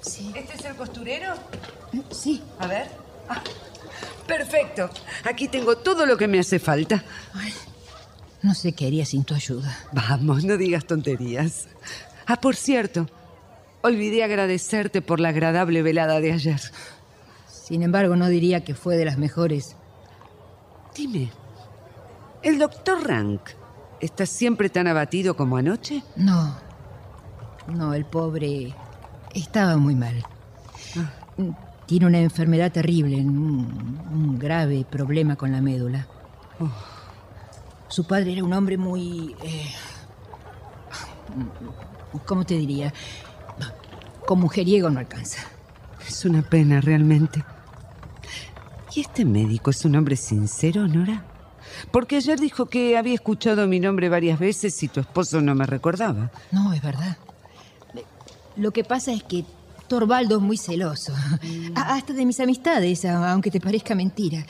[0.03, 0.33] Sí.
[0.35, 1.35] ¿Este es el costurero?
[2.11, 2.43] Sí.
[2.59, 2.91] A ver.
[3.29, 3.43] Ah,
[4.27, 4.91] perfecto.
[5.25, 7.05] Aquí tengo todo lo que me hace falta.
[8.43, 9.79] No sé qué haría sin tu ayuda.
[9.93, 11.69] Vamos, no digas tonterías.
[12.27, 13.07] Ah, por cierto,
[13.83, 16.61] olvidé agradecerte por la agradable velada de ayer.
[17.49, 19.77] Sin embargo, no diría que fue de las mejores.
[20.95, 21.31] Dime,
[22.43, 23.41] ¿el doctor Rank
[24.01, 26.03] está siempre tan abatido como anoche?
[26.17, 26.55] No.
[27.69, 28.75] No, el pobre
[29.35, 30.25] estaba muy mal.
[31.87, 36.07] Tiene una enfermedad terrible, un, un grave problema con la médula.
[37.89, 39.37] Su padre era un hombre muy...
[39.43, 39.73] eh,
[42.27, 42.92] ¿Cómo te diría?
[44.27, 45.38] Con mujeriego no alcanza.
[46.07, 47.44] Es una pena, realmente.
[48.94, 51.25] ¿Y este médico es un hombre sincero, Nora?
[51.90, 55.64] Porque ayer dijo que había escuchado mi nombre varias veces y tu esposo no me
[55.66, 56.31] recordaba.
[56.51, 57.16] No, es verdad.
[58.57, 59.44] Lo que pasa es que
[59.88, 61.14] Torvaldo es muy celoso.
[61.75, 64.44] A- Hasta de mis amistades, aunque te parezca mentira.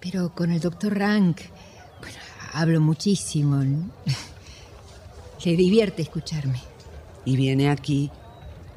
[0.00, 1.40] Pero con el doctor Rank,
[2.00, 2.16] bueno,
[2.52, 3.64] hablo muchísimo.
[5.44, 6.60] Le divierte escucharme.
[7.24, 8.10] Y viene aquí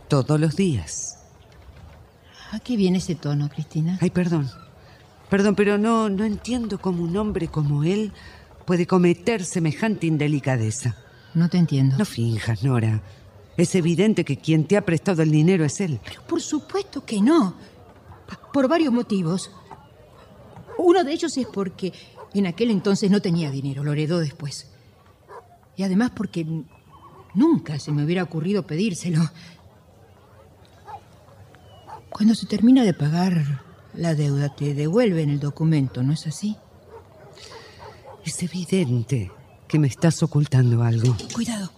[0.07, 1.17] todos los días.
[2.51, 3.97] ¿A qué viene ese tono, Cristina?
[4.01, 4.49] Ay, perdón.
[5.29, 8.11] Perdón, pero no, no entiendo cómo un hombre como él
[8.65, 10.97] puede cometer semejante indelicadeza.
[11.33, 11.97] No te entiendo.
[11.97, 13.01] No finjas, Nora.
[13.55, 15.99] Es evidente que quien te ha prestado el dinero es él.
[16.03, 17.55] Pero por supuesto que no.
[18.51, 19.51] Por varios motivos.
[20.77, 21.93] Uno de ellos es porque
[22.33, 24.70] en aquel entonces no tenía dinero, lo heredó después.
[25.77, 26.45] Y además porque
[27.33, 29.21] nunca se me hubiera ocurrido pedírselo.
[32.09, 36.55] Cuando se termina de pagar la deuda, te devuelven el documento, ¿no es así?
[38.25, 39.31] Es evidente
[39.67, 41.15] que me estás ocultando algo.
[41.33, 41.71] Cuidado.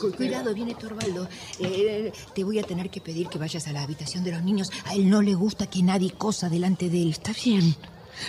[0.00, 1.28] Cu- Cuidado, viene Torvaldo.
[1.58, 4.70] Eh, te voy a tener que pedir que vayas a la habitación de los niños.
[4.86, 7.10] A él no le gusta que nadie cosa delante de él.
[7.10, 7.74] Está bien.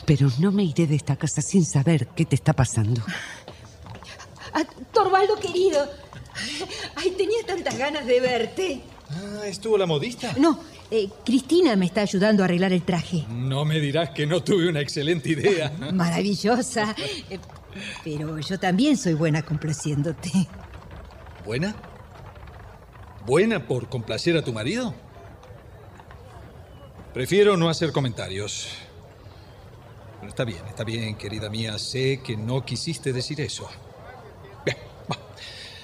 [0.06, 3.02] Pero no me iré de esta casa sin saber qué te está pasando.
[4.53, 5.88] Ah, Torvaldo, querido.
[6.95, 8.81] Ay, tenía tantas ganas de verte.
[9.09, 10.33] Ah, ¿estuvo la modista?
[10.38, 10.59] No,
[10.91, 13.25] eh, Cristina me está ayudando a arreglar el traje.
[13.29, 15.71] No me dirás que no tuve una excelente idea.
[15.93, 16.95] Maravillosa.
[17.29, 17.39] Eh,
[18.03, 20.31] pero yo también soy buena complaciéndote.
[21.45, 21.75] ¿Buena?
[23.25, 24.93] ¿Buena por complacer a tu marido?
[27.13, 28.69] Prefiero no hacer comentarios.
[30.19, 31.77] Pero está bien, está bien, querida mía.
[31.77, 33.69] Sé que no quisiste decir eso.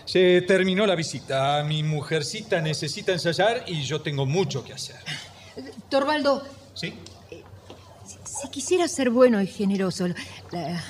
[0.05, 1.63] Se terminó la visita.
[1.63, 4.97] Mi mujercita necesita ensayar y yo tengo mucho que hacer.
[5.89, 6.93] Torvaldo, ¿Sí?
[8.25, 10.83] si quisiera ser bueno y generoso, la,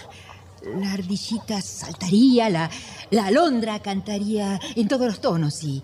[0.76, 2.70] la ardillita saltaría, la,
[3.12, 5.84] la alondra cantaría en todos los tonos y,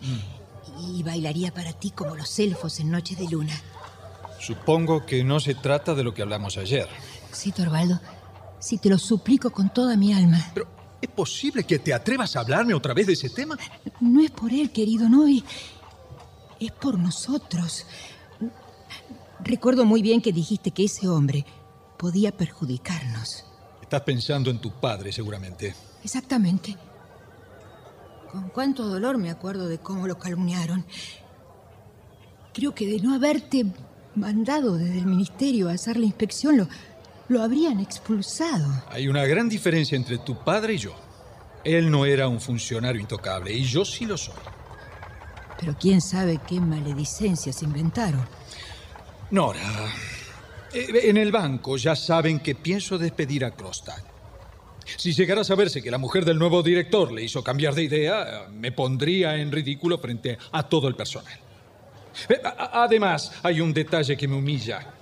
[0.93, 3.53] y bailaría para ti como los elfos en Noche de Luna.
[4.39, 6.87] Supongo que no se trata de lo que hablamos ayer.
[7.31, 7.99] Sí, Torvaldo,
[8.59, 10.51] si te lo suplico con toda mi alma.
[10.55, 10.67] Pero,
[11.01, 13.57] ¿es posible que te atrevas a hablarme otra vez de ese tema?
[13.99, 17.85] No es por él, querido, no, es por nosotros.
[19.43, 21.45] Recuerdo muy bien que dijiste que ese hombre
[21.97, 23.45] podía perjudicarnos.
[23.81, 25.75] Estás pensando en tu padre, seguramente.
[26.03, 26.77] Exactamente.
[28.31, 30.85] Con cuánto dolor me acuerdo de cómo lo calumniaron.
[32.53, 33.65] Creo que de no haberte
[34.15, 36.67] mandado desde el ministerio a hacer la inspección, lo,
[37.31, 38.83] lo habrían expulsado.
[38.89, 40.93] Hay una gran diferencia entre tu padre y yo.
[41.63, 44.35] Él no era un funcionario intocable y yo sí lo soy.
[45.57, 48.27] Pero quién sabe qué maledicencias inventaron.
[49.29, 49.61] Nora,
[50.73, 54.03] eh, en el banco ya saben que pienso despedir a Krostad.
[54.97, 58.47] Si llegara a saberse que la mujer del nuevo director le hizo cambiar de idea,
[58.51, 61.39] me pondría en ridículo frente a todo el personal.
[62.27, 65.00] Eh, Además, hay un detalle que me humilla.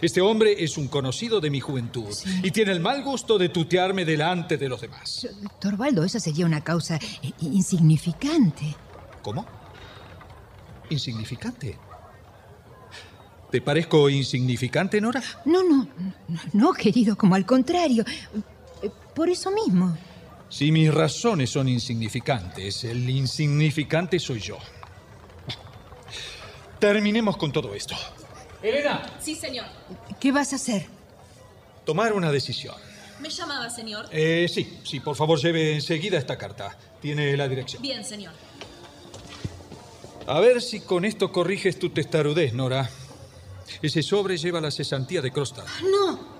[0.00, 4.04] Este hombre es un conocido de mi juventud y tiene el mal gusto de tutearme
[4.04, 5.28] delante de los demás.
[5.60, 8.74] Torvaldo, esa sería una causa eh, insignificante.
[9.22, 9.46] ¿Cómo?
[10.90, 11.78] ¿Insignificante?
[13.50, 15.22] ¿Te parezco insignificante, Nora?
[15.44, 15.88] No, no,
[16.28, 18.04] no, no, querido, como al contrario.
[18.82, 19.96] Eh, Por eso mismo.
[20.48, 24.58] Si mis razones son insignificantes, el insignificante soy yo.
[26.78, 27.94] Terminemos con todo esto.
[28.68, 29.66] Elena, Sí, señor.
[30.18, 30.86] ¿Qué vas a hacer?
[31.84, 32.74] tomar una decisión.
[33.20, 34.08] ¿Me llamaba, señor?
[34.10, 36.74] Eh, sí, sí, por favor lleve enseguida esta carta.
[37.02, 37.82] Tiene la dirección.
[37.82, 38.32] Bien, señor.
[40.26, 42.88] A ver si con esto corriges tu testarudez, Nora.
[43.82, 45.64] Ese sobre lleva la cesantía de Crostad.
[45.90, 46.32] No.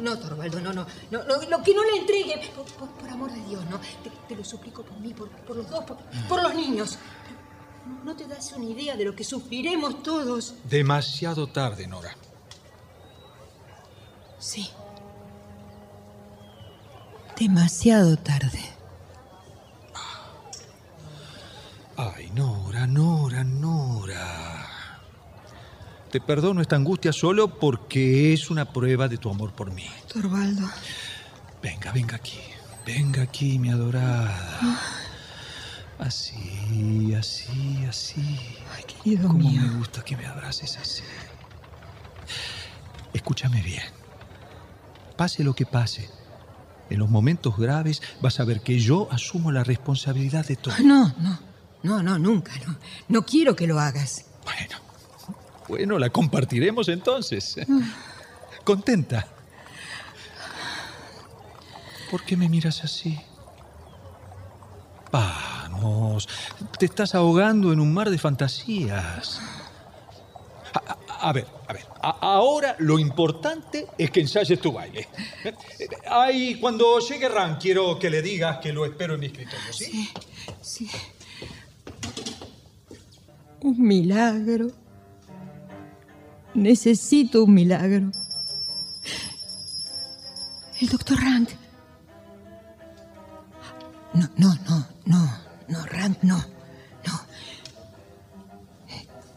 [0.00, 0.84] No, Torvaldo, no, no.
[1.12, 2.50] no, no, lo que no le entregue.
[2.56, 3.78] Por, por- por amor de Dios, no.
[4.02, 5.96] Te, te lo suplico por mí, por, por los dos, por,
[6.28, 6.98] por los niños.
[8.04, 10.54] No, te das una idea de lo que sufriremos todos.
[10.64, 12.16] Demasiado tarde, Nora.
[14.38, 14.68] Sí.
[17.38, 18.60] Demasiado tarde.
[21.96, 24.66] Ay, Nora, Nora, Nora.
[26.10, 29.86] Te perdono esta angustia solo porque es una prueba de tu amor por mí.
[30.12, 30.68] Torvaldo.
[31.62, 32.38] Venga, venga aquí.
[32.86, 34.60] Venga aquí, mi adorada.
[35.98, 38.38] Así, así, así.
[38.76, 39.60] Ay, querido Cómo mío.
[39.62, 41.02] me gusta que me abraces así.
[43.12, 43.82] Escúchame bien.
[45.16, 46.10] Pase lo que pase,
[46.90, 50.74] en los momentos graves vas a ver que yo asumo la responsabilidad de todo.
[50.82, 51.38] No, no.
[51.84, 52.76] No, no, nunca, no.
[53.08, 54.24] No quiero que lo hagas.
[54.44, 54.76] Bueno,
[55.68, 57.56] bueno, la compartiremos entonces.
[58.64, 59.28] ¿Contenta?
[62.10, 63.20] ¿Por qué me miras así?
[66.78, 69.40] Te estás ahogando en un mar de fantasías.
[71.20, 71.86] A, ver, a ver.
[72.02, 75.08] ahora lo importante es que ensayes tu baile.
[76.10, 80.10] Ay, cuando llegue Ran, quiero que le digas que lo espero en mi escritorio, ¿sí?
[80.60, 80.90] Sí.
[83.60, 84.68] Un milagro.
[86.54, 88.10] Necesito un milagro.
[90.80, 91.50] El doctor Rank.
[94.12, 96.36] No, no, no, no, no, Rank, no,
[97.06, 97.20] no.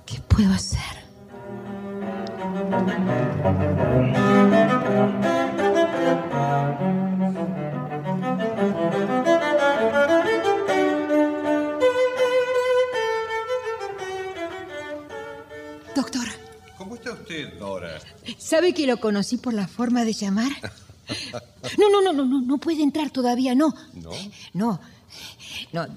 [0.05, 0.97] ¿Qué puedo hacer?
[15.95, 16.27] Doctor,
[16.77, 17.99] ¿Cómo está usted, Nora?
[18.37, 20.51] ¿sabe que lo conocí por la forma de llamar?
[21.77, 23.73] No, no, no, no, no, no puede entrar todavía, no.
[23.93, 24.11] ¿No?
[24.53, 24.81] No,
[25.73, 25.87] no.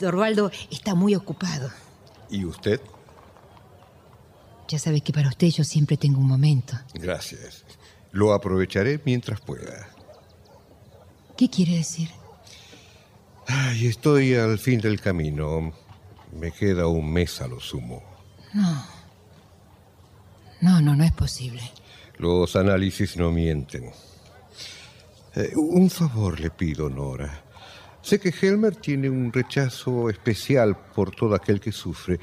[0.00, 1.70] Dorvaldo está muy ocupado.
[2.30, 2.80] ¿Y usted?
[4.68, 6.74] Ya sabe que para usted yo siempre tengo un momento.
[6.94, 7.64] Gracias.
[8.12, 9.88] Lo aprovecharé mientras pueda.
[11.36, 12.10] ¿Qué quiere decir?
[13.46, 15.72] Ay, estoy al fin del camino.
[16.32, 18.02] Me queda un mes a lo sumo.
[18.54, 18.84] No.
[20.60, 21.62] No, no, no es posible.
[22.18, 23.90] Los análisis no mienten.
[25.34, 27.44] Eh, un favor le pido, Nora.
[28.02, 32.18] Sé que Helmer tiene un rechazo especial por todo aquel que sufre,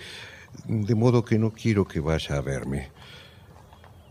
[0.65, 2.89] de modo que no quiero que vaya a verme.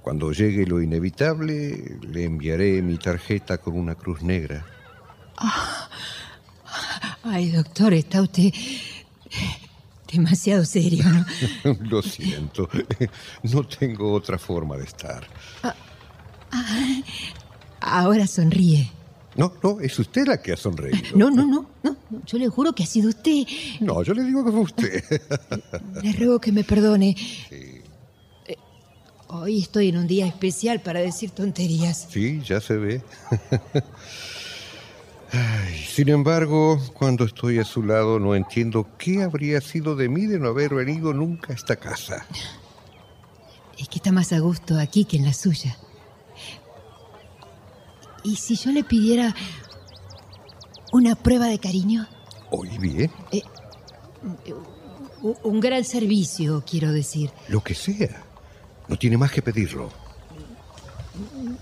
[0.03, 4.65] Cuando llegue lo inevitable, le enviaré mi tarjeta con una cruz negra.
[7.25, 8.53] Ay, doctor, está usted
[10.13, 11.77] demasiado serio, ¿no?
[11.81, 12.69] Lo siento,
[13.43, 15.27] no tengo otra forma de estar.
[17.81, 18.91] Ahora sonríe.
[19.37, 21.17] No, no, es usted la que ha sonreído.
[21.17, 21.97] No, no, no, no.
[22.11, 23.45] no, Yo le juro que ha sido usted.
[23.81, 25.05] No, yo le digo que fue usted.
[26.03, 27.15] Le ruego que me perdone.
[27.51, 27.83] Eh,
[29.29, 32.07] Hoy estoy en un día especial para decir tonterías.
[32.11, 33.03] Sí, ya se ve.
[35.33, 40.27] Ay, sin embargo, cuando estoy a su lado no entiendo qué habría sido de mí
[40.27, 42.25] de no haber venido nunca a esta casa.
[43.77, 45.77] Es que está más a gusto aquí que en la suya.
[48.27, 49.35] ¿Y si yo le pidiera
[50.93, 52.07] una prueba de cariño?
[52.81, 53.11] Bien,
[55.23, 57.31] U- Un gran servicio, quiero decir.
[57.49, 58.23] lo que sea.
[58.89, 59.91] No tiene más que pedirlo.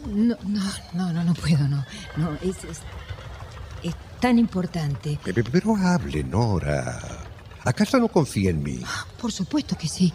[0.06, 0.62] No, no,
[0.94, 1.84] no, no, no puedo, no.
[2.16, 2.80] No, es, es,
[3.82, 5.18] es tan importante.
[5.22, 7.00] Pe- pe- Pero hable, Nora.
[7.64, 8.80] ¿Acaso no confía en mí?
[9.20, 10.12] Por supuesto que sí.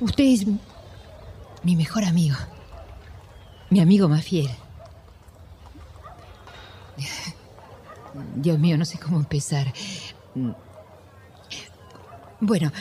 [0.00, 0.46] Usted es
[1.62, 2.36] mi mejor amigo.
[3.70, 4.48] Mi amigo más fiel.
[8.36, 9.72] Dios mío, no sé cómo empezar.
[12.40, 12.72] Bueno,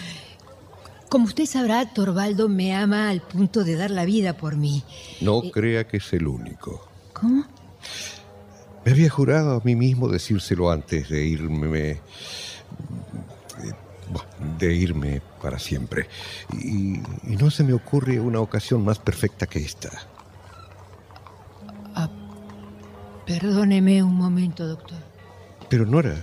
[1.10, 4.84] como usted sabrá, Torvaldo me ama al punto de dar la vida por mí.
[5.22, 6.88] No crea que es el único.
[7.14, 7.46] ¿Cómo?
[8.86, 11.92] Me había jurado a mí mismo decírselo antes de irme.
[11.92, 12.02] eh,
[14.60, 16.08] de irme para siempre.
[16.54, 19.90] Y, y no se me ocurre una ocasión más perfecta que esta.
[23.26, 25.00] Perdóneme un momento, doctor.
[25.70, 26.16] Pero Nora,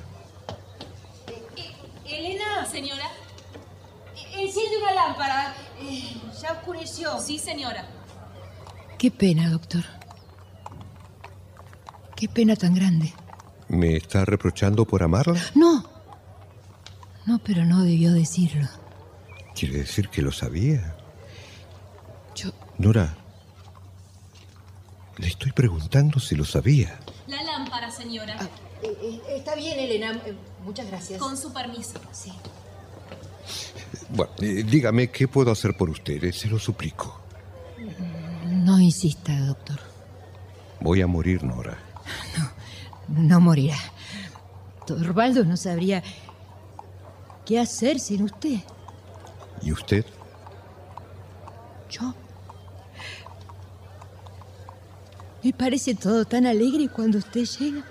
[2.07, 3.05] Elena, señora.
[4.35, 5.55] Enciende una lámpara.
[5.81, 7.19] Eh, ya oscureció.
[7.21, 7.87] Sí, señora.
[8.99, 9.83] Qué pena, doctor.
[12.17, 13.13] Qué pena tan grande.
[13.69, 15.41] ¿me está reprochando por amarla?
[15.55, 15.83] No.
[17.25, 18.69] No, pero no debió decirlo.
[19.55, 20.95] Quiere decir que lo sabía.
[22.35, 23.15] Yo- Nora,
[25.17, 26.99] le estoy preguntando si lo sabía.
[27.29, 28.35] La lámpara, señora.
[28.35, 28.49] Eh,
[29.29, 30.21] está bien, Elena.
[30.65, 31.19] muchas gracias.
[31.19, 32.01] Con su permiso.
[32.13, 32.33] Sí.
[34.11, 37.21] Bueno, eh, dígame qué puedo hacer por ustedes, se lo suplico.
[38.47, 39.81] No insista, doctor.
[40.81, 41.79] Voy a morir, Nora.
[43.09, 43.77] No morirá.
[44.87, 46.03] Torvaldo no sabría
[47.45, 48.61] qué hacer sin usted.
[49.63, 50.05] ¿Y usted?
[51.91, 52.15] Yo.
[55.43, 57.85] Me parece todo tan alegre cuando usted llega.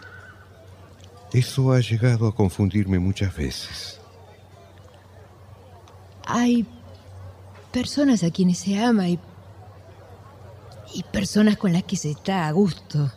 [1.34, 4.00] Eso ha llegado a confundirme muchas veces.
[6.26, 6.66] Hay
[7.72, 9.20] personas a quienes se ama y,
[10.94, 13.12] y personas con las que se está a gusto.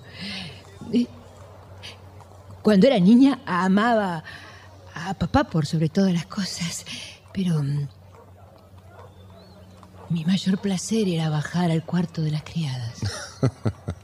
[2.62, 4.22] Cuando era niña amaba
[4.94, 6.84] a papá por sobre todas las cosas,
[7.32, 7.88] pero mm,
[10.10, 13.00] mi mayor placer era bajar al cuarto de las criadas.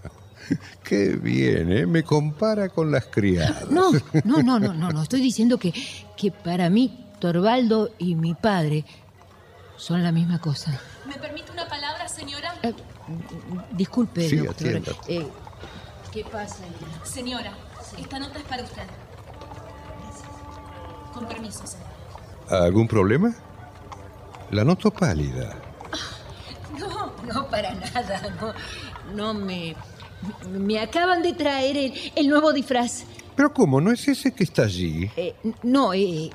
[0.84, 1.86] Qué bien, ¿eh?
[1.86, 3.70] Me compara con las criadas.
[3.70, 3.90] No,
[4.24, 5.02] no, no, no, no, no.
[5.02, 5.72] Estoy diciendo que,
[6.16, 8.84] que para mí Torvaldo y mi padre
[9.76, 10.78] son la misma cosa.
[11.06, 12.54] ¿Me permite una palabra, señora?
[12.62, 12.74] Eh,
[13.72, 14.82] Disculpe, Sí, doctor.
[15.08, 15.26] Eh,
[16.12, 17.04] ¿Qué pasa, Elena?
[17.04, 17.52] Señora,
[17.98, 18.82] esta nota es para usted.
[21.12, 21.90] Con permiso, señora.
[22.64, 23.34] ¿Algún problema?
[24.50, 25.56] La noto pálida.
[26.78, 28.22] No, no, para nada.
[28.40, 28.54] No,
[29.14, 29.76] no me.
[30.50, 33.04] Me acaban de traer el, el nuevo disfraz.
[33.36, 33.80] Pero ¿cómo?
[33.80, 35.10] ¿No es ese que está allí?
[35.16, 36.30] Eh, no, eh, eh,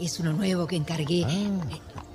[0.00, 1.22] es uno nuevo que encargué.
[1.22, 1.50] Eh,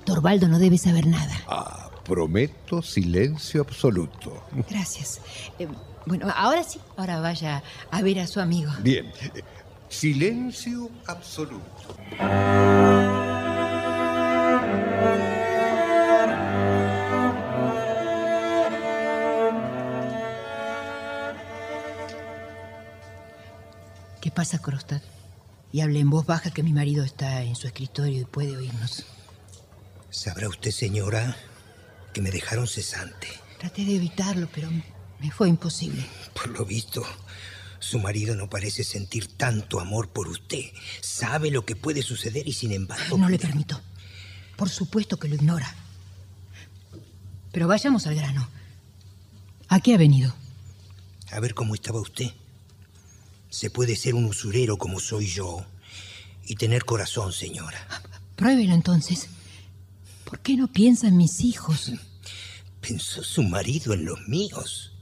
[0.04, 1.34] Torvaldo no debe saber nada.
[1.48, 4.44] Ah, prometo silencio absoluto.
[4.68, 5.20] Gracias.
[5.58, 5.66] Eh,
[6.06, 8.70] bueno, ahora sí, ahora vaya a ver a su amigo.
[8.82, 9.12] Bien.
[9.88, 11.96] Silencio absoluto.
[24.30, 25.02] ¿Qué pasa, Krostad?
[25.72, 29.04] Y hable en voz baja que mi marido está en su escritorio y puede oírnos.
[30.08, 31.36] Sabrá usted, señora,
[32.12, 33.26] que me dejaron cesante.
[33.58, 34.70] Traté de evitarlo, pero
[35.18, 36.06] me fue imposible.
[36.32, 37.04] Por lo visto,
[37.80, 40.62] su marido no parece sentir tanto amor por usted.
[41.00, 43.18] Sabe lo que puede suceder y sin embargo...
[43.18, 43.80] No le permito.
[44.56, 45.74] Por supuesto que lo ignora.
[47.50, 48.48] Pero vayamos al grano.
[49.66, 50.32] ¿A qué ha venido?
[51.32, 52.30] A ver cómo estaba usted.
[53.50, 55.66] Se puede ser un usurero como soy yo
[56.44, 57.78] y tener corazón, señora.
[58.36, 59.28] Pruébelo entonces.
[60.24, 61.92] ¿Por qué no piensa en mis hijos?
[62.80, 64.92] ¿Pensó su marido en los míos?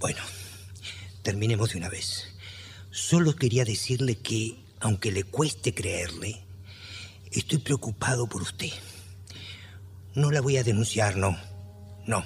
[0.00, 0.20] Bueno,
[1.22, 2.28] terminemos de una vez.
[2.90, 6.40] Solo quería decirle que, aunque le cueste creerle,
[7.30, 8.70] estoy preocupado por usted.
[10.14, 11.36] No la voy a denunciar, no.
[12.06, 12.24] No.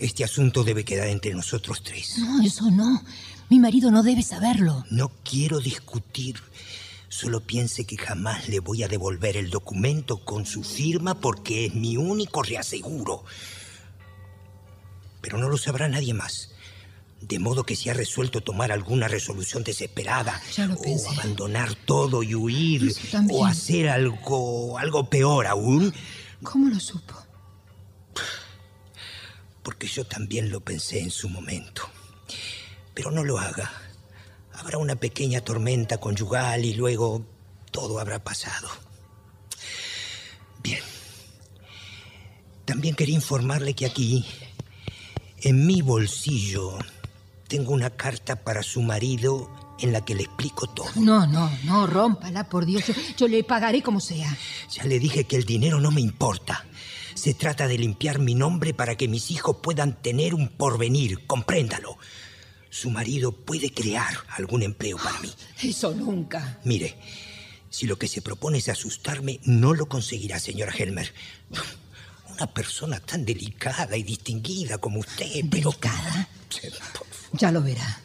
[0.00, 2.16] Este asunto debe quedar entre nosotros tres.
[2.18, 3.02] No, eso no.
[3.50, 4.82] Mi marido no debe saberlo.
[4.90, 6.36] No quiero discutir.
[7.10, 11.74] Solo piense que jamás le voy a devolver el documento con su firma porque es
[11.74, 13.24] mi único reaseguro.
[15.20, 16.48] Pero no lo sabrá nadie más.
[17.20, 21.06] De modo que si ha resuelto tomar alguna resolución desesperada, Ya pensé.
[21.08, 22.94] o abandonar todo y huir,
[23.30, 25.92] o hacer algo, algo peor aún,
[26.42, 27.14] ¿Cómo lo supo?
[29.62, 31.82] Porque yo también lo pensé en su momento.
[32.94, 33.70] Pero no lo haga.
[34.52, 37.24] Habrá una pequeña tormenta conyugal y luego
[37.70, 38.68] todo habrá pasado.
[40.62, 40.80] Bien.
[42.64, 44.24] También quería informarle que aquí,
[45.38, 46.78] en mi bolsillo,
[47.48, 49.50] tengo una carta para su marido
[49.80, 50.90] en la que le explico todo.
[50.96, 52.86] No, no, no, rómpala, por Dios.
[52.86, 54.36] Yo, yo le pagaré como sea.
[54.70, 56.64] Ya le dije que el dinero no me importa.
[57.20, 61.98] Se trata de limpiar mi nombre para que mis hijos puedan tener un porvenir, compréndalo.
[62.70, 65.30] Su marido puede crear algún empleo para mí.
[65.62, 66.58] Eso nunca.
[66.64, 66.96] Mire,
[67.68, 71.12] Si lo que se propone es asustarme, no lo conseguirá, señora Helmer.
[72.32, 75.44] Una persona tan delicada y distinguida como usted.
[75.50, 76.28] pero- ¿Delicada?
[77.34, 78.00] Ya lo verá.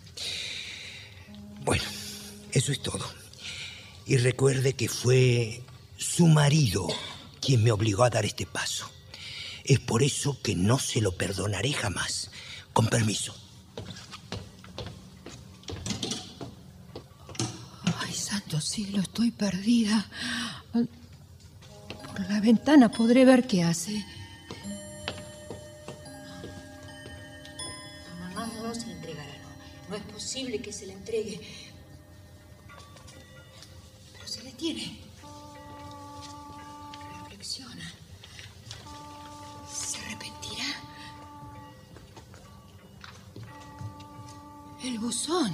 [1.64, 1.84] Bueno,
[2.52, 3.06] eso es todo.
[4.06, 5.64] Y recuerde que fue
[5.98, 6.86] su marido
[7.40, 8.92] quien me obligó a dar este paso.
[9.66, 12.30] Es por eso que no se lo perdonaré jamás.
[12.72, 13.36] Con permiso.
[18.00, 20.08] Ay, santo cielo, estoy perdida.
[20.72, 24.06] Por la ventana podré ver qué hace.
[28.36, 29.90] No, no, no se le entregará, no.
[29.90, 31.42] No es posible que se le entregue.
[34.14, 35.05] Pero se le tiene.
[44.86, 45.52] El buzón.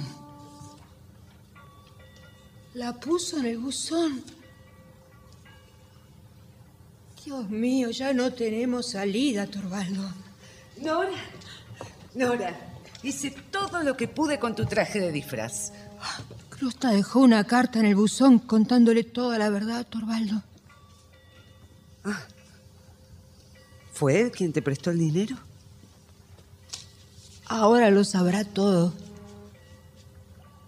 [2.74, 4.22] La puso en el buzón.
[7.24, 10.02] Dios mío, ya no tenemos salida, Torvaldo.
[10.82, 11.16] Nora,
[12.14, 12.54] Nora,
[13.02, 15.72] hice todo lo que pude con tu traje de disfraz.
[16.50, 20.42] Crusta dejó una carta en el buzón contándole toda la verdad, Torvaldo.
[23.94, 25.38] ¿Fue él quien te prestó el dinero?
[27.46, 28.92] Ahora lo sabrá todo.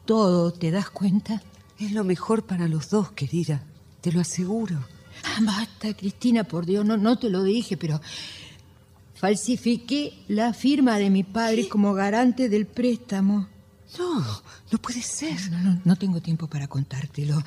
[0.05, 1.43] Todo, ¿te das cuenta?
[1.79, 3.63] Es lo mejor para los dos, querida.
[4.01, 4.79] Te lo aseguro.
[5.25, 8.01] Ah, Basta, Cristina, por Dios, no, no te lo dije, pero
[9.15, 13.49] falsifiqué la firma de mi padre como garante del préstamo.
[13.99, 14.21] No,
[14.73, 15.51] no puede ser.
[15.51, 17.39] No, no, no tengo tiempo para contártelo.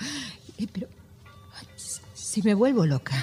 [0.58, 0.88] Eh, pero
[1.76, 3.16] si- me vuelvo loca,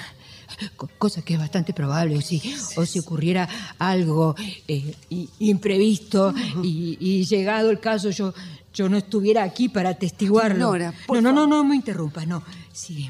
[0.75, 2.41] co- cosa que es bastante probable, o si,
[2.75, 3.47] o si ocurriera
[3.79, 4.35] algo
[4.67, 4.93] eh,
[5.39, 6.33] imprevisto
[6.63, 8.33] y, y llegado el caso yo,
[8.75, 10.59] yo no estuviera aquí para atestiguarlo.
[10.59, 12.43] Nora, por no, no, no, no me interrumpas, no.
[12.73, 13.09] Si,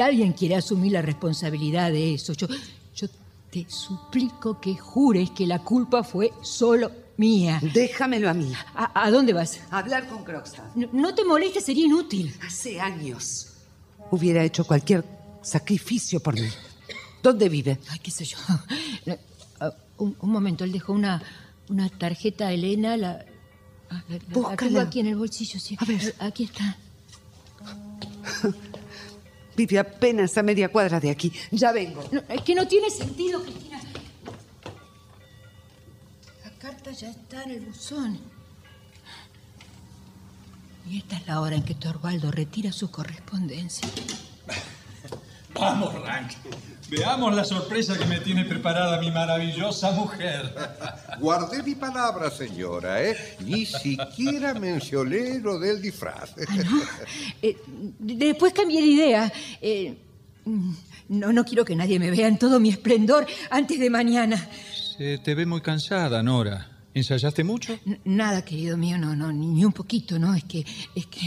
[0.00, 2.48] alguien quiere asumir la responsabilidad de eso, yo,
[2.96, 3.06] yo
[3.50, 7.60] te suplico que jures que la culpa fue solo mía.
[7.74, 8.50] Déjamelo a mí.
[8.74, 9.60] ¿A, a dónde vas?
[9.70, 10.74] A hablar con Krogstad.
[10.74, 12.34] No, no te molestes, sería inútil.
[12.46, 13.48] Hace años
[14.10, 15.04] hubiera hecho cualquier
[15.42, 16.48] sacrificio por mí.
[17.22, 17.78] ¿Dónde vive?
[17.90, 18.38] Ay, qué sé yo.
[19.60, 21.22] Ah, un, un momento, él dejó una,
[21.68, 23.24] una tarjeta a Elena, la,
[23.92, 24.56] la- la- la Búscala.
[24.56, 25.76] tengo aquí en el bolsillo, sí.
[25.80, 26.14] A ver.
[26.18, 26.76] Aquí está.
[29.56, 31.30] Vive apenas a media cuadra de aquí.
[31.50, 32.02] Ya vengo.
[32.10, 33.80] No, es que no tiene sentido, Cristina.
[36.44, 38.18] La carta ya está en el buzón.
[40.88, 43.88] Y esta es la hora en que Torvaldo retira su correspondencia.
[45.54, 46.32] Vamos, Rank.
[46.90, 50.52] Veamos la sorpresa que me tiene preparada mi maravillosa mujer.
[51.18, 53.16] Guardé mi palabra, señora, ¿eh?
[53.40, 56.34] Ni siquiera mencioné lo del disfraz.
[57.40, 57.56] Eh,
[57.98, 59.32] después cambié de idea.
[59.60, 59.96] Eh,
[60.44, 60.72] mm,
[61.08, 64.48] no, no quiero que nadie me vea en todo mi esplendor antes de mañana.
[64.96, 66.71] Se te ve muy cansada, Nora.
[66.94, 67.78] ¿Ensayaste mucho?
[67.86, 70.34] N- nada, querido mío, no, no, ni, ni un poquito, no.
[70.34, 70.64] Es que,
[70.94, 71.20] es que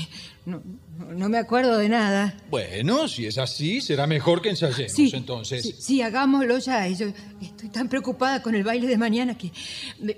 [0.45, 0.61] no,
[1.09, 2.37] no- me acuerdo de nada.
[2.51, 5.63] Bueno, si es así, será mejor que ensayemos Sí, entonces.
[5.63, 6.87] Sí, sí, hagámoslo ya.
[6.89, 7.07] Yo
[7.41, 9.51] estoy tan preocupada con el baile de mañana que...
[9.99, 10.17] me-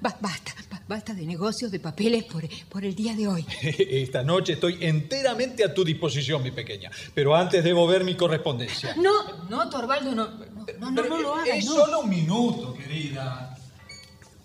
[0.00, 3.44] ba- basta, ba- basta de negocios, de papeles por, por el día de hoy.
[3.62, 6.90] Esta noche estoy enteramente a tu disposición, mi pequeña.
[7.14, 8.96] Pero antes debo ver mi correspondencia.
[8.96, 10.46] No, no, Torvaldo, no, no,
[10.80, 13.51] no, no, no lo hagas, es solo un minuto, querida.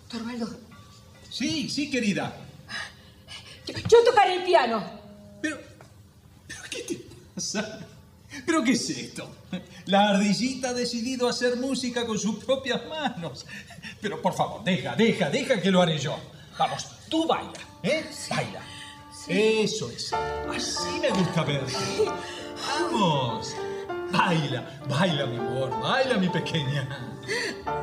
[0.09, 0.47] Torvaldo,
[1.29, 2.35] Sí, sí, querida.
[3.65, 4.83] yo, yo tocaré el piano.
[5.41, 5.57] Pero,
[6.47, 7.01] pero ¿qué te
[7.35, 7.79] pasa?
[8.45, 9.29] ¿Pero qué es esto?
[9.85, 13.45] La ardillita ha decidido hacer música con sus propias manos.
[14.01, 16.17] Pero por favor, deja, deja, deja que lo haré yo.
[16.57, 17.51] Vamos, tú baila,
[17.83, 18.05] ¿eh?
[18.29, 18.61] Baila.
[19.27, 20.13] Eso es.
[20.13, 21.73] Así me gusta verte.
[22.65, 23.53] Vamos.
[24.11, 26.87] Baila, baila, mi amor, baila, mi pequeña.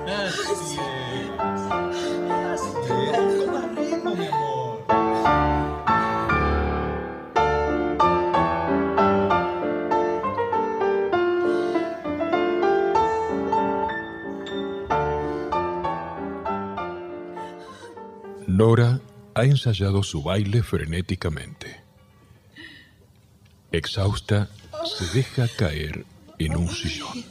[0.07, 1.31] Así es.
[1.39, 2.79] Así
[3.13, 3.47] es.
[3.47, 4.55] Más ritmo, mi amor.
[18.47, 19.01] Nora
[19.35, 21.83] ha ensayado su baile frenéticamente.
[23.73, 24.49] Exhausta,
[24.85, 26.07] se deja caer
[26.39, 27.25] en un sillón.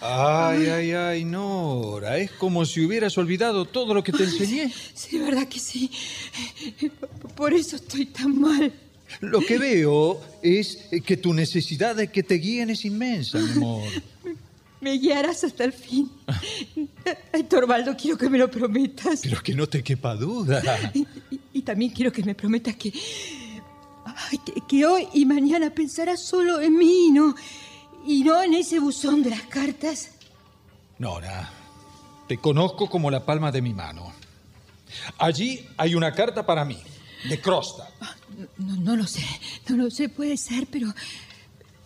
[0.00, 4.72] Ay, ay, ay, Nora, es como si hubieras olvidado todo lo que te enseñé.
[4.94, 5.90] Sí, verdad que sí.
[7.34, 8.72] Por eso estoy tan mal.
[9.20, 13.88] Lo que veo es que tu necesidad de que te guíen es inmensa, mi amor.
[14.80, 16.08] Me guiarás hasta el fin.
[17.32, 19.20] Ay, Torvaldo, quiero que me lo prometas.
[19.24, 20.62] Pero que no te quepa duda.
[20.94, 21.00] Y,
[21.32, 22.92] y- y también quiero que me prometas que
[24.30, 27.34] Ay, que, que hoy y mañana pensará solo en mí, ¿no?
[28.06, 30.10] Y no en ese buzón de las cartas.
[30.98, 31.50] Nora,
[32.26, 34.12] te conozco como la palma de mi mano.
[35.18, 36.78] Allí hay una carta para mí,
[37.28, 37.90] de Crosta.
[38.58, 39.24] No, no lo sé,
[39.68, 40.94] no lo sé, puede ser, pero.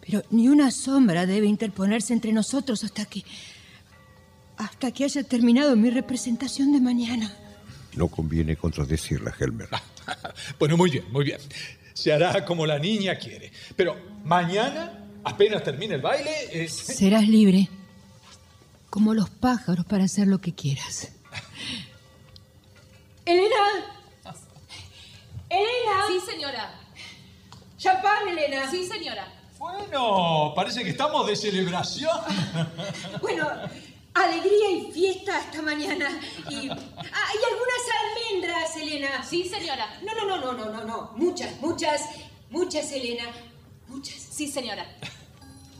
[0.04, 3.24] Pero ni una sombra debe interponerse entre nosotros hasta que.
[4.56, 7.32] hasta que haya terminado mi representación de mañana.
[7.94, 9.68] No conviene contradecirla, Helmer.
[10.58, 11.38] Bueno, muy bien, muy bien.
[11.94, 13.52] Se hará como la niña quiere.
[13.76, 16.72] Pero mañana, apenas termine el baile, es...
[16.72, 17.68] Serás libre.
[18.90, 21.12] Como los pájaros para hacer lo que quieras.
[23.24, 23.56] ¡Elena!
[25.48, 26.06] ¡Elena!
[26.08, 26.80] Sí, señora.
[27.78, 28.70] ¡Champán, Elena!
[28.70, 29.32] Sí, señora.
[29.58, 32.18] Bueno, parece que estamos de celebración.
[33.20, 33.48] Bueno,
[34.14, 36.08] alegría y fiesta hasta mañana.
[36.50, 39.24] Y, ah, y algunas almendras, Elena.
[39.28, 39.98] Sí, señora.
[40.04, 41.12] No, no, no, no, no, no, no.
[41.16, 42.02] Muchas, muchas,
[42.50, 43.24] muchas, Elena.
[43.88, 44.16] Muchas.
[44.30, 44.86] Sí, señora.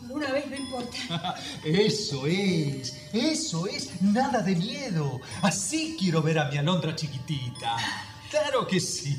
[0.09, 1.37] Por una vez no importa.
[1.65, 5.21] Eso es, eso es, nada de miedo.
[5.43, 7.77] Así quiero ver a mi alondra chiquitita.
[8.29, 9.15] Claro que sí.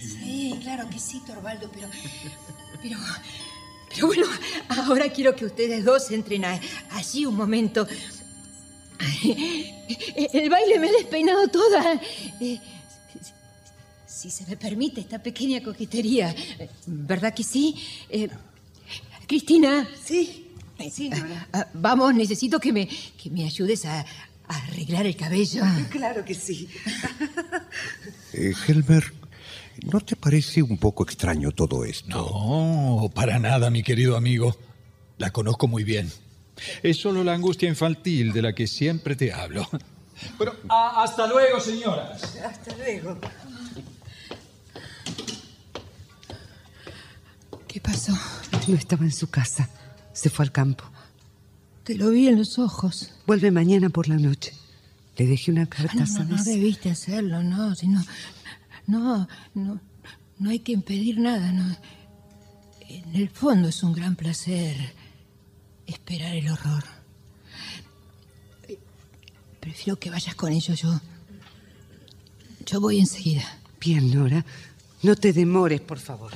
[0.00, 1.88] Sí, claro que sí, Torvaldo, pero.
[2.82, 2.98] Pero.
[3.88, 4.26] Pero bueno,
[4.68, 6.60] ahora quiero que ustedes dos entren a-
[6.90, 7.86] allí un momento.
[10.32, 12.00] El baile me ha despeinado toda.
[12.40, 12.58] Eh,
[14.06, 16.34] Si se me permite esta pequeña coquetería,
[16.86, 17.74] ¿verdad que sí?
[18.08, 18.28] Eh,
[19.26, 19.86] Cristina.
[20.04, 20.48] Sí,
[20.90, 21.10] sí,
[21.52, 25.62] Ah, Vamos, necesito que me, que me ayudes a, a arreglar el cabello.
[25.90, 26.68] Claro que sí.
[28.32, 29.14] Eh, Helmer,
[29.90, 32.08] ¿no te parece un poco extraño todo esto?
[32.08, 34.56] No, para nada, mi querido amigo.
[35.18, 36.10] La conozco muy bien.
[36.82, 39.68] Es solo la angustia infantil de la que siempre te hablo.
[40.38, 42.36] Bueno, a- hasta luego, señoras.
[42.42, 43.18] Hasta luego.
[47.68, 48.12] ¿Qué pasó?
[48.68, 49.68] No estaba en su casa.
[50.12, 50.84] Se fue al campo.
[51.84, 53.12] Te lo vi en los ojos.
[53.26, 54.54] Vuelve mañana por la noche.
[55.18, 58.04] Le dejé una carta, Ah, no, no, no debiste hacerlo, no, si no,
[58.86, 59.80] no, no,
[60.38, 61.76] no hay que impedir nada, no.
[62.88, 64.76] En el fondo es un gran placer
[65.86, 66.84] esperar el horror.
[69.60, 71.00] Prefiero que vayas con ellos, yo.
[72.64, 73.58] Yo voy enseguida.
[73.80, 74.44] Bien, Nora.
[75.02, 76.32] No te demores, por favor.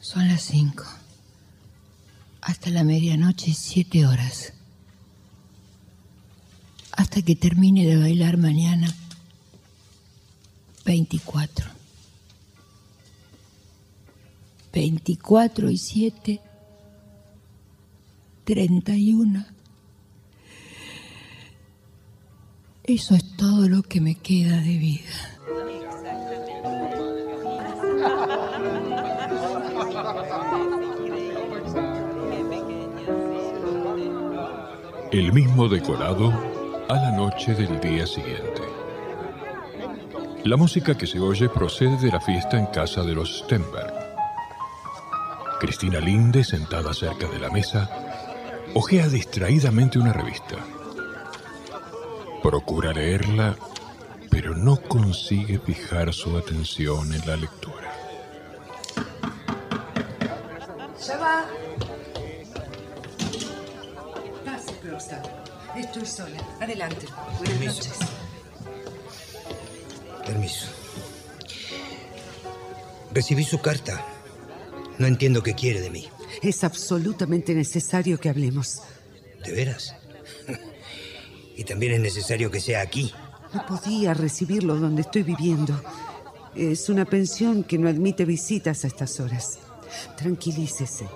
[0.00, 0.84] Son las cinco.
[2.40, 4.52] Hasta la medianoche, siete horas.
[6.92, 8.92] Hasta que termine de bailar mañana,
[10.84, 11.77] veinticuatro.
[14.78, 16.40] Veinticuatro y siete,
[18.44, 19.52] treinta y una.
[22.84, 25.00] Eso es todo lo que me queda de vida.
[35.10, 36.32] El mismo decorado
[36.88, 38.62] a la noche del día siguiente.
[40.44, 43.97] La música que se oye procede de la fiesta en casa de los Stenberg.
[45.58, 47.90] Cristina Linde, sentada cerca de la mesa,
[48.74, 50.56] ojea distraídamente una revista.
[52.42, 53.56] Procura leerla,
[54.30, 57.92] pero no consigue fijar su atención en la lectura.
[61.06, 61.44] Ya va.
[64.44, 65.22] Pase, Crosta.
[65.76, 66.38] Estoy sola.
[66.60, 67.06] Adelante.
[67.38, 67.74] Buenas Permiso.
[67.74, 67.98] noches.
[70.24, 70.66] Permiso.
[73.12, 74.04] Recibí su carta.
[74.98, 76.08] No entiendo qué quiere de mí.
[76.42, 78.82] Es absolutamente necesario que hablemos.
[79.44, 79.94] ¿De veras?
[81.56, 83.12] y también es necesario que sea aquí.
[83.54, 85.80] No podía recibirlo donde estoy viviendo.
[86.54, 89.58] Es una pensión que no admite visitas a estas horas.
[90.16, 91.06] Tranquilícese.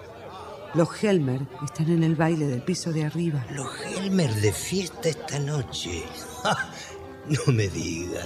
[0.74, 3.44] Los Helmer están en el baile del piso de arriba.
[3.50, 6.02] Los Helmer de fiesta esta noche.
[7.28, 8.24] no me diga.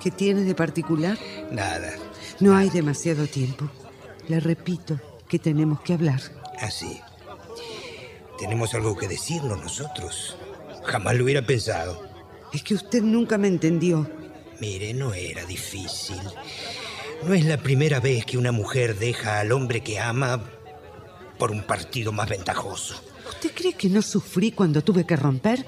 [0.00, 1.18] ¿Qué tiene de particular?
[1.50, 1.92] Nada.
[2.38, 3.68] No hay demasiado tiempo.
[4.30, 6.20] Le repito que tenemos que hablar.
[6.60, 7.00] Así.
[8.38, 10.36] Tenemos algo que decirnos nosotros.
[10.84, 12.00] Jamás lo hubiera pensado.
[12.52, 14.08] Es que usted nunca me entendió.
[14.60, 16.20] Mire, no era difícil.
[17.24, 20.40] No es la primera vez que una mujer deja al hombre que ama
[21.36, 23.02] por un partido más ventajoso.
[23.28, 25.66] ¿Usted cree que no sufrí cuando tuve que romper?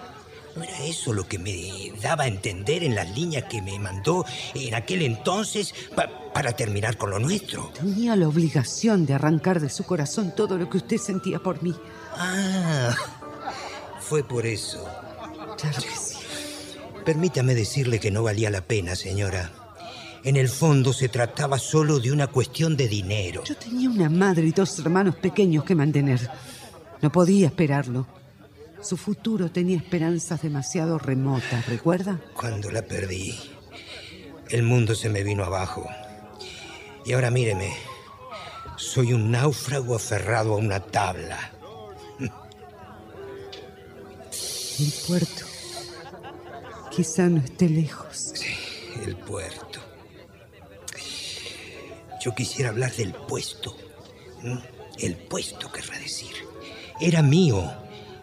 [0.57, 4.25] ¿No era eso lo que me daba a entender en las líneas que me mandó
[4.55, 7.71] en aquel entonces pa- para terminar con lo nuestro?
[7.75, 11.75] Tenía la obligación de arrancar de su corazón todo lo que usted sentía por mí.
[12.17, 12.95] Ah,
[14.01, 14.85] fue por eso.
[15.59, 16.17] Claro que sí.
[17.05, 19.51] Permítame decirle que no valía la pena, señora.
[20.25, 23.43] En el fondo se trataba solo de una cuestión de dinero.
[23.45, 26.31] Yo tenía una madre y dos hermanos pequeños que mantener.
[27.01, 28.07] No podía esperarlo.
[28.83, 32.21] Su futuro tenía esperanzas demasiado remotas, ¿recuerda?
[32.35, 33.39] Cuando la perdí,
[34.51, 35.89] el mundo se me vino abajo.
[37.05, 37.73] Y ahora míreme,
[38.77, 41.53] soy un náufrago aferrado a una tabla.
[44.79, 45.45] El puerto.
[46.91, 48.33] Quizá no esté lejos.
[48.35, 48.55] Sí,
[49.05, 49.79] el puerto.
[52.21, 53.77] Yo quisiera hablar del puesto.
[54.99, 56.35] El puesto, querrá decir.
[57.01, 57.73] Era mío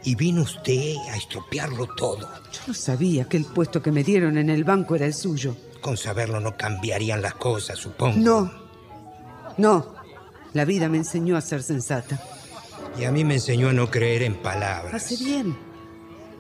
[0.04, 2.30] y vino usted a estropearlo todo.
[2.52, 5.56] Yo no sabía que el puesto que me dieron en el banco era el suyo.
[5.82, 8.18] Con saberlo no cambiarían las cosas, supongo.
[8.18, 8.52] No.
[9.58, 9.96] No.
[10.54, 12.20] La vida me enseñó a ser sensata.
[12.98, 14.94] Y a mí me enseñó a no creer en palabras.
[14.94, 15.58] Hace bien.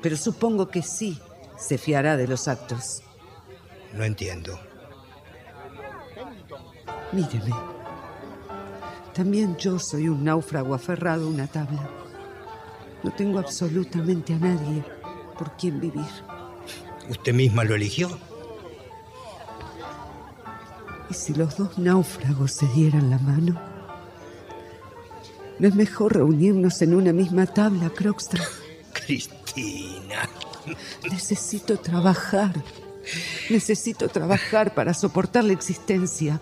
[0.01, 1.20] Pero supongo que sí
[1.57, 3.03] se fiará de los actos.
[3.93, 4.60] No entiendo.
[7.12, 7.53] Míreme.
[9.14, 11.89] También yo soy un náufrago aferrado a una tabla.
[13.03, 14.83] No tengo absolutamente a nadie
[15.37, 16.05] por quien vivir.
[17.09, 18.09] ¿Usted misma lo eligió?
[21.09, 23.59] ¿Y si los dos náufragos se dieran la mano?
[25.57, 28.41] ¿No es mejor reunirnos en una misma tabla, Crockstar?
[28.93, 30.29] Cristina.
[31.09, 32.53] Necesito trabajar.
[33.49, 36.39] Necesito trabajar para soportar la existencia.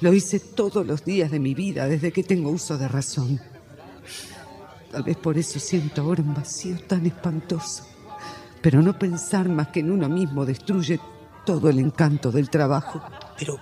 [0.00, 3.40] Lo hice todos los días de mi vida desde que tengo uso de razón.
[4.90, 7.84] Tal vez por eso siento ahora un vacío tan espantoso.
[8.62, 10.98] Pero no pensar más que en uno mismo destruye
[11.44, 13.02] todo el encanto del trabajo.
[13.38, 13.60] Pero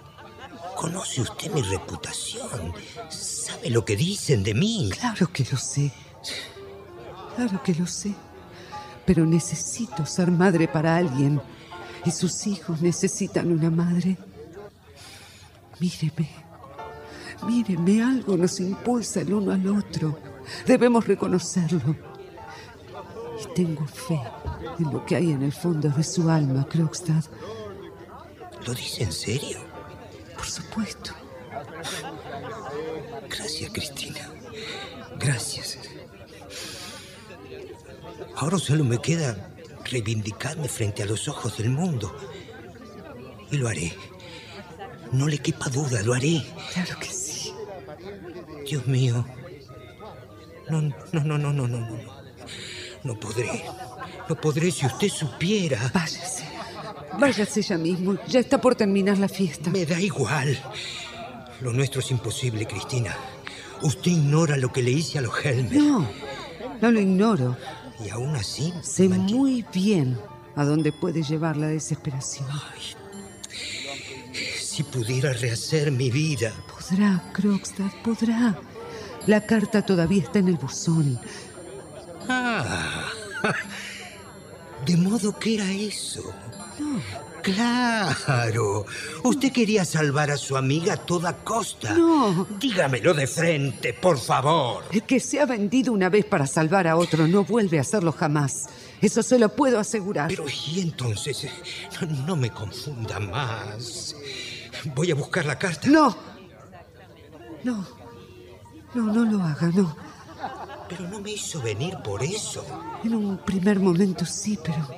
[0.76, 2.72] conoce usted mi reputación.
[3.08, 4.90] ¿Sabe lo que dicen de mí?
[4.92, 5.92] Claro que lo sé.
[7.34, 8.14] Claro que lo sé.
[9.04, 11.40] Pero necesito ser madre para alguien.
[12.04, 14.16] Y sus hijos necesitan una madre.
[15.80, 16.28] Míreme.
[17.46, 20.18] Míreme, algo nos impulsa el uno al otro.
[20.66, 21.96] Debemos reconocerlo.
[23.42, 24.20] Y tengo fe
[24.78, 27.24] en lo que hay en el fondo de su alma, Krogstad.
[28.66, 29.58] ¿Lo dice en serio?
[30.34, 31.12] Por supuesto.
[33.28, 34.30] Gracias, Cristina.
[35.18, 35.78] Gracias.
[38.36, 39.50] Ahora solo me queda
[39.90, 42.14] reivindicarme frente a los ojos del mundo.
[43.50, 43.94] Y lo haré.
[45.12, 46.44] No le quepa duda, lo haré.
[46.72, 47.52] Claro que sí.
[48.68, 49.24] Dios mío.
[50.68, 52.16] No, no, no, no, no, no, no.
[53.04, 53.64] No podré.
[54.28, 55.90] No podré si usted supiera.
[55.94, 56.44] Váyase.
[57.18, 58.16] Váyase ya mismo.
[58.26, 59.70] Ya está por terminar la fiesta.
[59.70, 60.58] Me da igual.
[61.60, 63.16] Lo nuestro es imposible, Cristina.
[63.82, 65.80] Usted ignora lo que le hice a los Helmer.
[65.80, 66.08] No,
[66.80, 67.56] no lo ignoro.
[68.04, 68.72] Y aún así.
[68.82, 70.18] Sé muy bien
[70.56, 72.48] a dónde puede llevar la desesperación.
[72.50, 72.94] Ay,
[74.60, 76.52] si pudiera rehacer mi vida.
[76.68, 78.58] Podrá, Krogstad, podrá.
[79.26, 81.18] La carta todavía está en el buzón.
[82.28, 83.04] Ah,
[84.86, 86.32] de modo que era eso.
[86.78, 87.00] No.
[87.42, 88.86] Claro.
[89.22, 91.94] Usted quería salvar a su amiga a toda costa.
[91.94, 92.44] No.
[92.58, 94.84] Dígamelo de frente, por favor.
[94.90, 98.10] El que se ha vendido una vez para salvar a otro no vuelve a hacerlo
[98.10, 98.66] jamás.
[99.00, 100.28] Eso se lo puedo asegurar.
[100.28, 101.46] Pero y entonces,
[102.00, 104.16] no, no me confunda más.
[104.94, 105.88] Voy a buscar la carta.
[105.88, 106.16] No.
[107.62, 107.95] No.
[108.96, 109.94] No, no lo haga, no.
[110.88, 112.64] Pero no me hizo venir por eso.
[113.04, 114.88] En un primer momento sí, pero...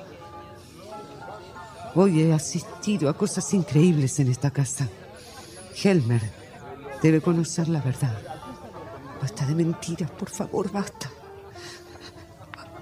[1.95, 4.87] Hoy he asistido a cosas increíbles en esta casa.
[5.83, 6.21] Helmer
[7.03, 8.17] debe conocer la verdad.
[9.21, 11.11] Basta de mentiras, por favor, basta.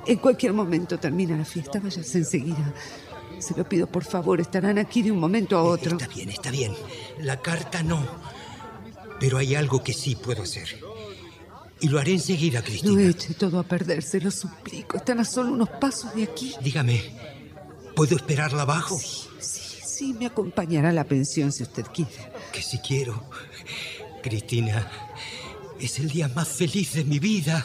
[0.05, 2.73] En cualquier momento termina la fiesta, váyase enseguida.
[3.39, 5.97] Se lo pido, por favor, estarán aquí de un momento a otro.
[5.97, 6.75] Está bien, está bien.
[7.17, 8.05] La carta no.
[9.19, 10.79] Pero hay algo que sí puedo hacer.
[11.79, 12.93] Y lo haré enseguida, Cristina.
[12.93, 14.97] No eche todo a perder, se lo suplico.
[14.97, 16.53] Están a solo unos pasos de aquí.
[16.61, 17.01] Dígame,
[17.95, 18.97] ¿puedo esperarla abajo?
[18.99, 22.11] Sí, sí, sí, me acompañará a la pensión si usted quiere.
[22.51, 23.23] Que si quiero.
[24.23, 24.89] Cristina,
[25.79, 27.63] es el día más feliz de mi vida.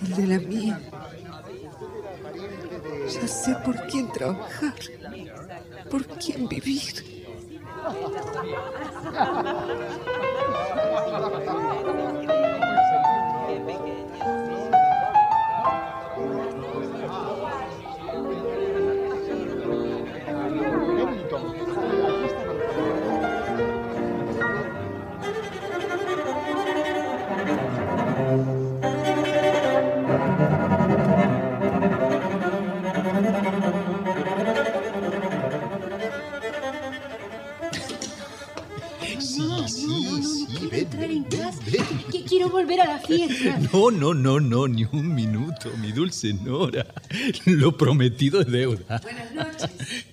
[0.00, 0.80] Y el de la mía.
[3.12, 4.74] Ya sé por quién trabajar,
[5.90, 7.04] por quién vivir.
[42.42, 43.58] Quiero volver a la fiesta.
[43.72, 46.86] No, no, no, no, ni un minuto, mi dulce Nora.
[47.46, 49.00] Lo prometido es deuda.
[49.02, 49.70] Buenas noches.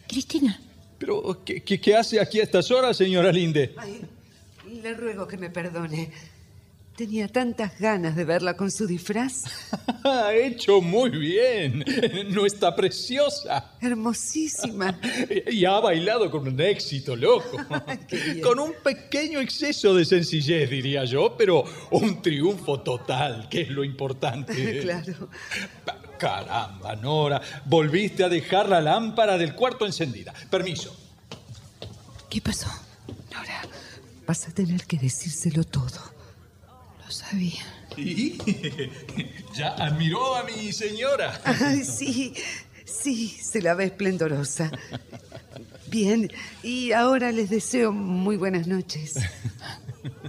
[0.08, 0.60] Cristina.
[0.98, 3.74] Pero, ¿qué, qué, qué hace aquí a estas horas, señora Linde?
[3.78, 4.02] Ay,
[4.82, 6.12] le ruego que me perdone.
[7.00, 9.44] Tenía tantas ganas de verla con su disfraz.
[10.04, 11.86] Ha hecho muy bien.
[12.34, 13.72] No está preciosa.
[13.80, 15.00] Hermosísima.
[15.50, 17.58] Y ha bailado con un éxito loco.
[18.44, 23.86] Con un pequeño exceso de sencillez, diría yo, pero un triunfo total, que es lo
[23.86, 24.82] importante.
[24.82, 25.30] claro.
[26.18, 30.34] Caramba, Nora, volviste a dejar la lámpara del cuarto encendida.
[30.50, 30.94] Permiso.
[32.30, 32.68] ¿Qué pasó?
[33.34, 33.62] Nora,
[34.28, 36.19] vas a tener que decírselo todo.
[37.10, 37.66] Lo sabía.
[37.98, 38.38] ¿Y?
[39.56, 41.42] Ya admiró a mi señora.
[41.44, 42.36] Ay, sí,
[42.86, 44.72] sí, se la ve esplendorosa.
[45.88, 46.32] Bien,
[46.62, 49.16] y ahora les deseo muy buenas noches.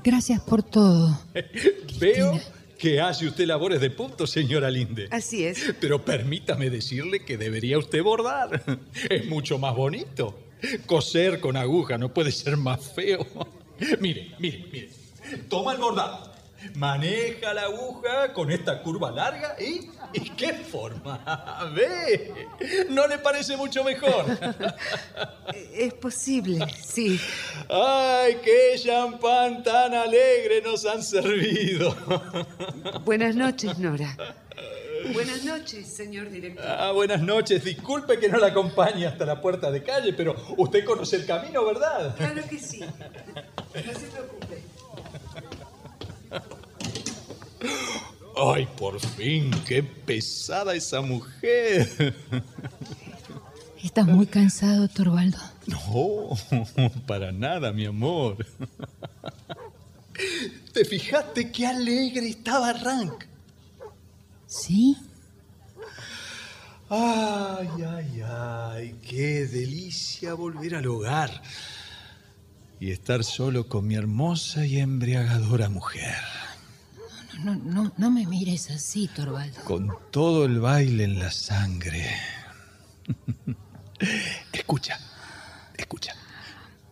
[0.02, 1.22] Gracias por todo.
[2.00, 2.40] Veo
[2.78, 5.08] que hace usted labores de punto, señora Linde.
[5.10, 5.74] Así es.
[5.82, 8.80] Pero permítame decirle que debería usted bordar.
[9.10, 10.34] Es mucho más bonito.
[10.86, 13.26] Coser con aguja no puede ser más feo.
[14.00, 14.90] Mire, mire, mire.
[15.50, 16.29] Toma el bordado.
[16.74, 19.90] Maneja la aguja con esta curva larga y...
[20.12, 21.70] ¿Y qué forma?
[21.74, 22.48] ¿Ve?
[22.90, 24.24] ¿No le parece mucho mejor?
[25.74, 27.20] Es posible, sí.
[27.68, 31.96] ¡Ay, qué champán tan alegre nos han servido!
[33.04, 34.16] Buenas noches, Nora.
[35.12, 36.64] Buenas noches, señor director.
[36.66, 37.64] Ah, buenas noches.
[37.64, 41.64] Disculpe que no la acompañe hasta la puerta de calle, pero usted conoce el camino,
[41.64, 42.14] ¿verdad?
[42.16, 42.80] Claro que sí.
[42.80, 44.62] No se preocupe.
[48.42, 52.14] Ay, por fin, qué pesada esa mujer.
[53.82, 55.38] ¿Estás muy cansado, Torvaldo?
[55.66, 56.30] No,
[57.06, 58.46] para nada, mi amor.
[60.72, 63.24] ¿Te fijaste qué alegre estaba Rank?
[64.46, 64.96] ¿Sí?
[66.88, 71.42] Ay, ay, ay, qué delicia volver al hogar
[72.80, 76.16] y estar solo con mi hermosa y embriagadora mujer,
[77.44, 79.60] No, no, no, me mires así, Torvaldo.
[79.62, 82.06] con todo el baile en la sangre.
[84.52, 84.98] Escucha,
[85.76, 86.14] escucha.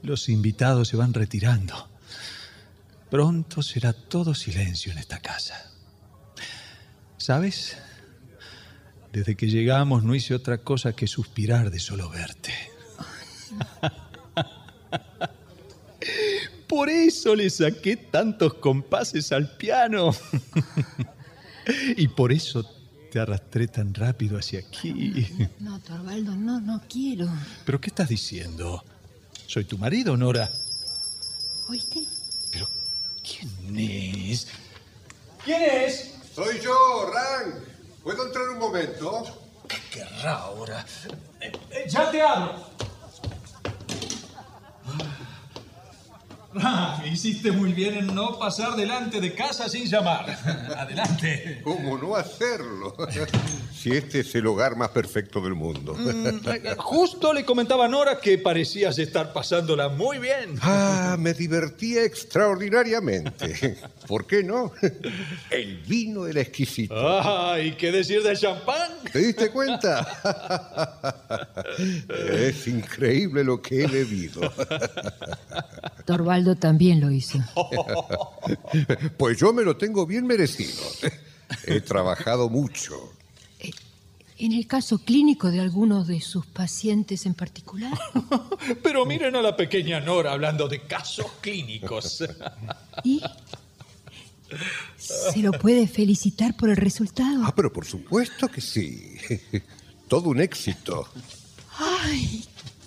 [0.03, 1.89] Los invitados se van retirando.
[3.11, 5.71] Pronto será todo silencio en esta casa.
[7.17, 7.79] ¿Sabes?
[9.13, 12.53] Desde que llegamos no hice otra cosa que suspirar de solo verte.
[16.69, 20.11] Por eso le saqué tantos compases al piano.
[21.97, 22.65] Y por eso
[23.13, 25.27] te arrastré tan rápido hacia aquí.
[25.61, 27.29] No, Torvaldo, no, no quiero.
[27.67, 28.83] ¿Pero qué estás diciendo?
[29.47, 30.51] Soy tu marido, Nora.
[31.69, 32.07] ¿Oíste?
[33.23, 34.49] ¿Quién es?
[35.45, 36.15] ¿Quién es?
[36.35, 37.55] Soy yo, Rank.
[38.03, 39.25] ¿Puedo entrar un momento?
[39.69, 40.87] ¿Qué querrá ahora?
[41.89, 42.67] ya te abro.
[46.57, 50.27] Ah, hiciste muy bien en no pasar delante de casa sin llamar.
[50.79, 51.61] Adelante.
[51.63, 52.97] ¿Cómo no hacerlo?
[53.79, 55.95] si este es el hogar más perfecto del mundo.
[55.95, 60.59] Mm, Justo le comentaba a Nora que parecías estar pasándola muy bien.
[60.63, 63.77] Ah, me divertía extraordinariamente.
[64.07, 64.73] ¿Por qué no?
[65.51, 66.95] El vino era exquisito.
[66.97, 68.91] Ah, ¿y qué decir del champán?
[69.13, 70.07] ¿Te diste cuenta?
[72.33, 74.41] Es increíble lo que he bebido.
[76.59, 77.39] También lo hizo.
[79.17, 80.83] Pues yo me lo tengo bien merecido.
[81.67, 83.13] He trabajado mucho.
[84.39, 87.99] ¿En el caso clínico de alguno de sus pacientes en particular?
[88.83, 92.25] Pero miren a la pequeña Nora hablando de casos clínicos.
[93.03, 93.21] ¿Y?
[94.97, 97.45] ¿Se lo puede felicitar por el resultado?
[97.45, 99.17] Ah, pero por supuesto que sí.
[100.09, 101.07] Todo un éxito.
[101.77, 102.45] ¡Ay,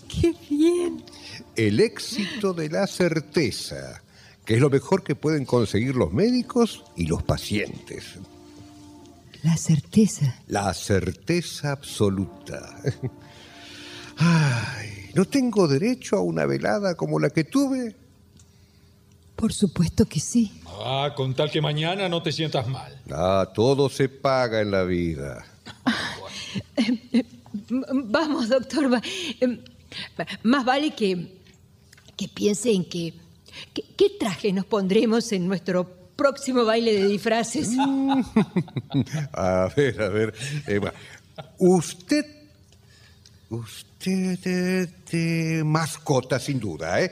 [0.08, 1.04] qué bien!
[1.68, 4.01] El éxito de la certeza,
[4.45, 8.16] que es lo mejor que pueden conseguir los médicos y los pacientes.
[9.43, 10.39] La certeza.
[10.47, 12.78] La certeza absoluta.
[14.18, 17.95] Ay, ¿no tengo derecho a una velada como la que tuve?
[19.36, 20.51] Por supuesto que sí.
[20.84, 22.99] Ah, con tal que mañana no te sientas mal.
[23.12, 25.45] Ah, todo se paga en la vida.
[26.78, 28.99] M- Vamos, doctor.
[29.39, 29.59] em,
[30.43, 31.41] Más vale que,
[32.22, 33.13] que piense en que,
[33.74, 37.69] que- ¿Qué traje nos pondremos en nuestro próximo baile de disfraces?
[39.34, 40.34] A ver, a ver.
[40.67, 40.93] eh, va.
[41.57, 42.26] usted.
[43.49, 44.89] Usted
[45.65, 47.11] mascota, sin duda, ¿eh?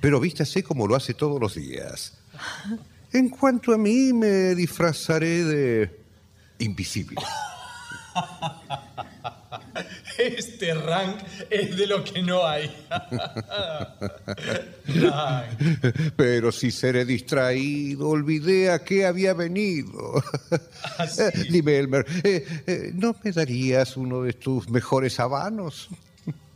[0.00, 2.12] Pero vístase como lo hace todos los días.
[3.12, 6.00] En cuanto a mí, me disfrazaré de
[6.58, 7.16] invisible.
[10.20, 11.16] Este rank
[11.48, 12.70] es de lo que no hay.
[16.16, 20.22] Pero si seré distraído, olvidé a qué había venido.
[21.50, 25.88] Dime, Elmer, eh, eh, ¿no me darías uno de tus mejores habanos?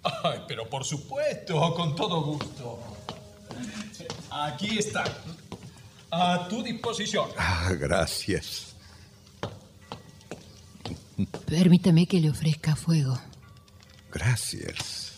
[0.02, 2.78] Ay, pero por supuesto, con todo gusto.
[4.30, 5.04] Aquí está.
[6.10, 7.30] A tu disposición.
[7.38, 8.76] Ah, gracias.
[11.46, 13.18] Permítame que le ofrezca fuego.
[14.14, 15.12] Gracias.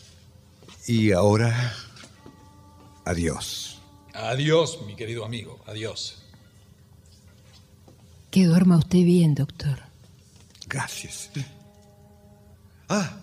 [0.87, 1.75] Y ahora,
[3.05, 3.79] adiós.
[4.15, 5.61] Adiós, mi querido amigo.
[5.67, 6.23] Adiós.
[8.31, 9.81] Que duerma usted bien, doctor.
[10.67, 11.31] Gracias.
[12.89, 13.19] Ah,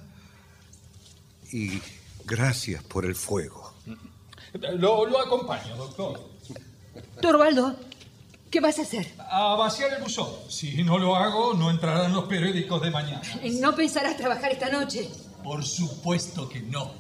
[1.52, 1.82] y
[2.26, 3.74] gracias por el fuego.
[4.78, 6.30] Lo, lo acompaño, doctor.
[7.20, 7.76] Torvaldo,
[8.52, 9.12] ¿qué vas a hacer?
[9.18, 10.30] A vaciar el buzón.
[10.50, 13.22] Si no lo hago, no entrarán los periódicos de mañana.
[13.60, 15.10] ¿No pensarás trabajar esta noche?
[15.44, 16.92] Por supuesto que no.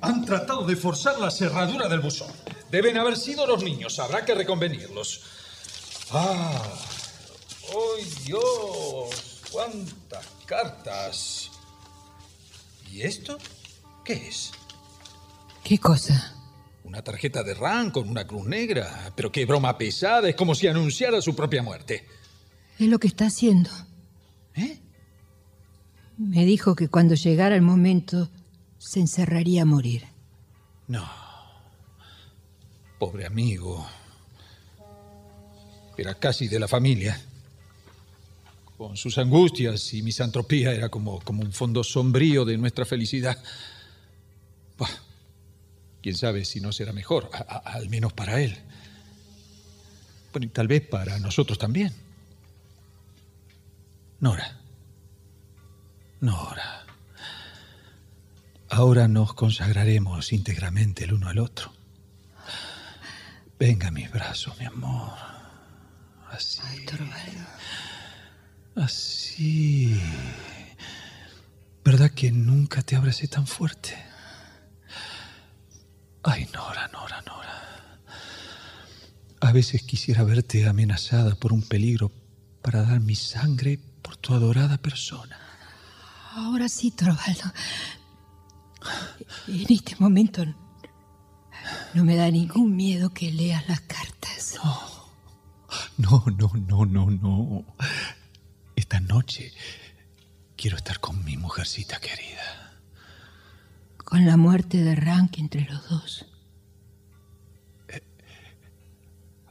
[0.00, 2.28] Han tratado de forzar la cerradura del buzón.
[2.70, 5.37] Deben haber sido los niños, habrá que reconvenirlos.
[6.10, 6.62] ¡Ah!
[7.68, 9.42] ¡Ay, Dios!
[9.52, 11.50] ¡Cuántas cartas!
[12.90, 13.38] ¿Y esto?
[14.04, 14.52] ¿Qué es?
[15.62, 16.34] ¿Qué cosa?
[16.84, 19.12] Una tarjeta de RAN con una cruz negra.
[19.14, 22.06] Pero qué broma pesada, es como si anunciara su propia muerte.
[22.78, 23.70] Es lo que está haciendo.
[24.54, 24.80] ¿Eh?
[26.16, 28.30] Me dijo que cuando llegara el momento
[28.78, 30.06] se encerraría a morir.
[30.86, 31.06] No.
[32.98, 33.86] Pobre amigo.
[35.98, 37.20] Era casi de la familia.
[38.76, 43.36] Con sus angustias y misantropía era como, como un fondo sombrío de nuestra felicidad.
[44.78, 44.88] Bah,
[46.00, 47.28] quién sabe si no será mejor,
[47.64, 48.56] al menos para él.
[50.32, 51.92] Bueno, y tal vez para nosotros también.
[54.20, 54.56] Nora.
[56.20, 56.86] Nora.
[58.68, 61.72] Ahora nos consagraremos íntegramente el uno al otro.
[63.58, 65.37] Venga a mis brazos, mi amor.
[66.38, 66.60] Así.
[68.76, 70.00] Así.
[71.84, 73.96] ¿Verdad que nunca te abracé tan fuerte?
[76.22, 77.98] Ay, Nora, Nora, Nora.
[79.40, 82.12] A veces quisiera verte amenazada por un peligro
[82.62, 85.36] para dar mi sangre por tu adorada persona.
[86.34, 87.52] Ahora sí, Torvaldo.
[89.48, 90.44] En este momento
[91.94, 94.54] no me da ningún miedo que leas las cartas.
[94.62, 94.87] No,
[95.98, 97.64] no, no, no, no.
[98.76, 99.52] Esta noche
[100.56, 102.80] quiero estar con mi mujercita querida.
[103.98, 106.26] Con la muerte de Rank entre los dos.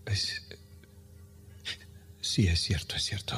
[0.06, 0.42] Es-
[2.22, 3.36] Sí, es cierto, es cierto.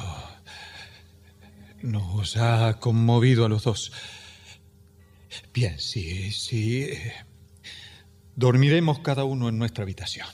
[1.82, 3.92] Nos ha conmovido a los dos.
[5.54, 6.88] Bien, sí, sí.
[8.34, 10.26] Dormiremos cada uno en nuestra habitación.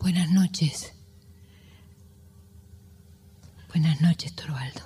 [0.00, 0.94] Buenas noches.
[3.68, 4.80] Buenas noches, Torvaldo.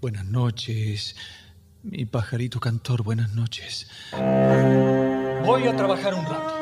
[0.00, 1.14] Buenas noches,
[1.82, 3.88] mi pajarito cantor, buenas noches.
[4.12, 6.61] Voy a trabajar un rato.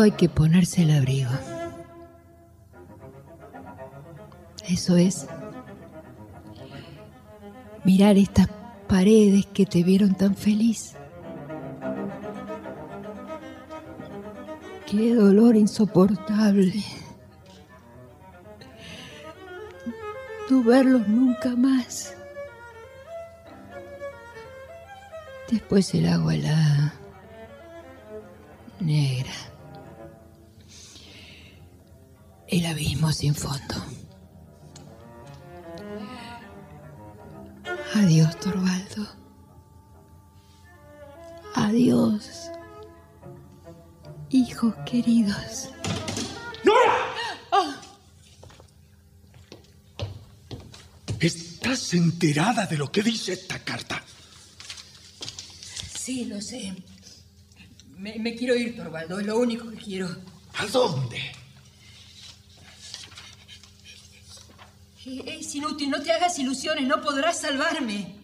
[0.00, 1.30] Hay que ponerse el abrigo.
[4.68, 5.26] Eso es.
[7.84, 8.48] Mirar estas
[8.86, 10.94] paredes que te vieron tan feliz.
[14.90, 16.82] Qué dolor insoportable.
[20.50, 22.14] No verlos nunca más.
[25.50, 26.94] Después el agua helada,
[28.80, 29.32] negra.
[32.48, 33.74] El abismo sin fondo.
[37.94, 39.06] Adiós, Torvaldo.
[41.54, 42.50] Adiós,
[44.30, 45.68] hijos queridos.
[46.64, 46.96] ¡Nora!
[51.20, 54.02] ¿Estás enterada de lo que dice esta carta?
[55.98, 56.74] Sí, lo sé.
[57.98, 60.08] Me, me quiero ir, Torvaldo, es lo único que quiero.
[60.54, 61.20] ¿A dónde?
[65.08, 68.14] Eh, Es inútil, no te hagas ilusiones, no podrás salvarme.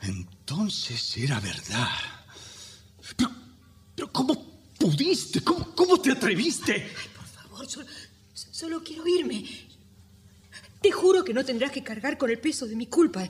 [0.00, 1.90] Entonces era verdad.
[3.14, 3.30] Pero,
[3.94, 4.42] pero ¿cómo
[4.78, 5.42] pudiste?
[5.42, 6.90] ¿Cómo, cómo te atreviste?
[7.14, 7.86] Por favor, solo,
[8.32, 9.44] solo quiero irme.
[10.80, 13.28] Te juro que no tendrás que cargar con el peso de mi culpa.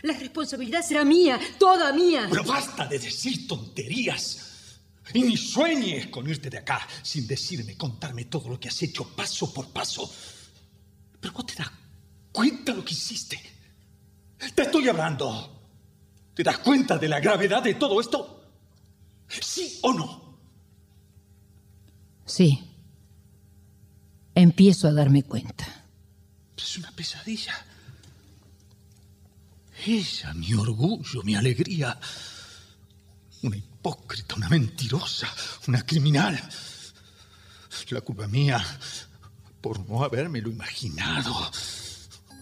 [0.00, 2.26] La responsabilidad será mía, toda mía.
[2.30, 4.78] Pero basta de decir tonterías.
[5.12, 9.14] Y ni sueñes con irte de acá sin decirme, contarme todo lo que has hecho
[9.14, 10.10] paso por paso.
[11.20, 11.70] Pero vos te das
[12.38, 13.36] cuenta lo que hiciste.
[14.54, 15.60] Te estoy hablando.
[16.34, 18.44] ¿Te das cuenta de la gravedad de todo esto?
[19.26, 20.38] ¿Sí o no?
[22.24, 22.64] Sí.
[24.36, 25.66] Empiezo a darme cuenta.
[26.56, 27.54] Es una pesadilla.
[29.84, 31.98] Ella, mi orgullo, mi alegría.
[33.42, 35.26] Una hipócrita, una mentirosa,
[35.66, 36.40] una criminal.
[37.90, 38.64] La culpa mía
[39.60, 41.34] por no habérmelo imaginado.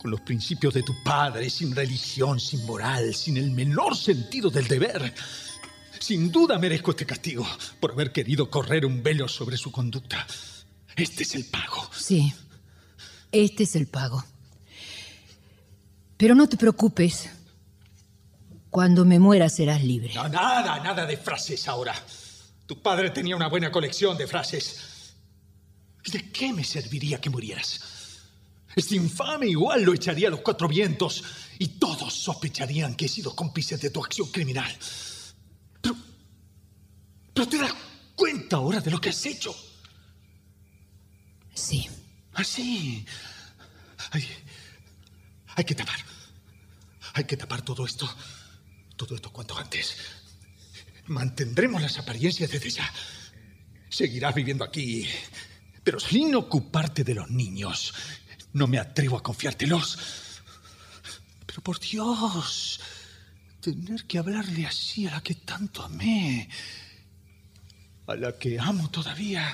[0.06, 4.68] Con los principios de tu padre, sin religión, sin moral, sin el menor sentido del
[4.68, 5.12] deber.
[5.98, 7.44] Sin duda merezco este castigo
[7.80, 10.24] por haber querido correr un velo sobre su conducta.
[10.94, 11.90] Este es el pago.
[11.92, 12.32] Sí.
[13.32, 14.24] Este es el pago.
[16.16, 17.28] Pero no te preocupes.
[18.70, 20.14] Cuando me muera serás libre.
[20.14, 21.96] No, nada, nada de frases ahora.
[22.64, 25.14] Tu padre tenía una buena colección de frases.
[26.04, 27.95] ¿Y de qué me serviría que murieras?
[28.76, 31.24] Este infame igual lo echaría a los cuatro vientos
[31.58, 34.70] y todos sospecharían que he sido cómplice de tu acción criminal.
[35.80, 35.96] Pero,
[37.32, 37.74] pero te das
[38.14, 39.56] cuenta ahora de lo que has hecho.
[41.54, 41.88] Sí.
[42.36, 43.04] Así.
[44.10, 44.28] Hay,
[45.54, 45.98] hay que tapar.
[47.14, 48.06] Hay que tapar todo esto.
[48.94, 49.96] Todo esto cuanto antes.
[51.06, 52.92] Mantendremos las apariencias desde ya.
[53.88, 55.08] Seguirás viviendo aquí,
[55.82, 57.94] pero sin ocuparte de los niños.
[58.52, 59.98] No me atrevo a confiártelos.
[61.46, 62.80] Pero por Dios,
[63.60, 66.48] tener que hablarle así a la que tanto amé,
[68.06, 69.52] a la que amo todavía,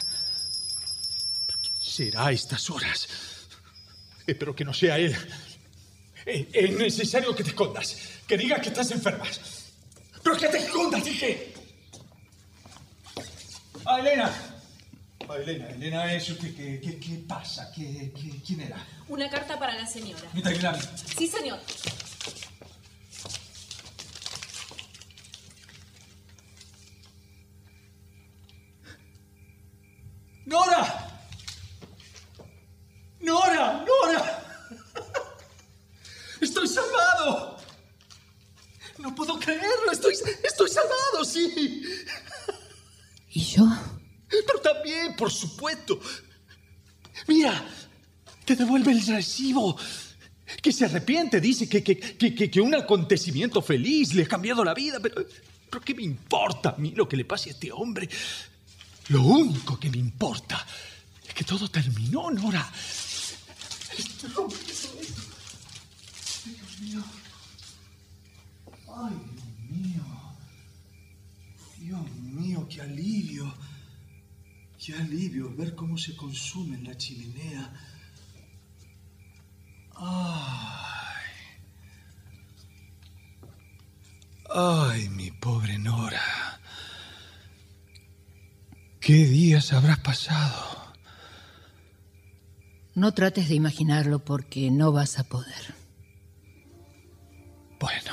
[1.80, 3.08] será a estas horas.
[4.26, 5.16] Espero que no sea él.
[6.24, 7.96] Eh, Es necesario que te escondas,
[8.26, 9.24] que digas que estás enferma.
[10.22, 11.52] Pero que te escondas, dije.
[13.84, 14.51] Ah, Elena.
[15.32, 17.70] Ah, Elena, Elena, ¿es usted qué, qué, qué pasa?
[17.74, 18.86] ¿Qué, qué- quién era?
[19.08, 20.28] Una carta para la señora.
[20.44, 20.78] Aguilar.
[21.16, 21.58] Sí, señor.
[30.44, 31.08] ¡Nora!
[33.20, 33.84] ¡Nora!
[33.86, 34.44] ¡Nora!
[36.40, 37.58] ¡Estoy salvado!
[38.98, 40.14] No puedo creerlo, estoy,
[40.44, 41.82] estoy salvado, sí.
[43.30, 43.64] ¿Y yo?
[44.28, 46.00] Pero también, por supuesto.
[47.28, 47.52] Mira,
[48.44, 49.76] te devuelve el recibo.
[50.60, 54.74] Que se arrepiente, dice que, que, que, que- un acontecimiento feliz le ha cambiado la
[54.74, 55.24] vida, pero,
[55.70, 58.08] pero ¿qué me importa a mí lo que le pase a este hombre?
[59.08, 60.64] Lo único que me importa
[61.26, 62.70] es que todo terminó, Nora.
[66.44, 67.02] Dios mío.
[68.94, 69.14] Ay,
[69.70, 70.04] Dios mío.
[71.78, 73.54] Dios mío, qué alivio.
[74.84, 77.72] Qué alivio ver cómo se consume en la chimenea.
[79.94, 81.22] Ay.
[84.52, 86.60] Ay, mi pobre Nora.
[88.98, 90.92] ¿Qué días habrás pasado?
[92.96, 95.74] No trates de imaginarlo porque no vas a poder.
[97.78, 98.12] Bueno.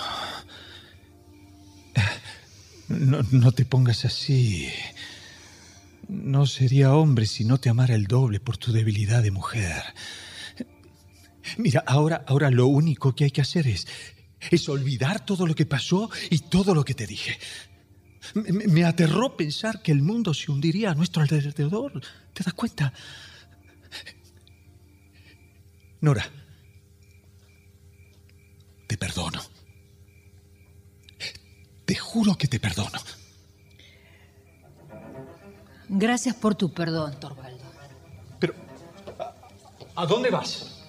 [2.89, 4.71] No, no te pongas así.
[6.09, 9.83] No sería hombre si no te amara el doble por tu debilidad de mujer.
[11.57, 13.87] Mira, ahora, ahora lo único que hay que hacer es,
[14.49, 17.37] es olvidar todo lo que pasó y todo lo que te dije.
[18.33, 22.01] Me, me- aterró pensar que el mundo se hundiría a nuestro alrededor.
[22.33, 22.91] ¿Te das cuenta?
[26.01, 26.25] Nora,
[28.87, 29.41] te perdono.
[31.85, 32.99] Te juro que te perdono.
[35.89, 37.59] Gracias por tu perdón, Torvaldo.
[39.95, 40.85] ¿A dónde vas?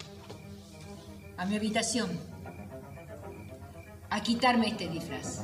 [1.37, 2.11] A mi habitación.
[4.09, 5.43] A quitarme este disfraz.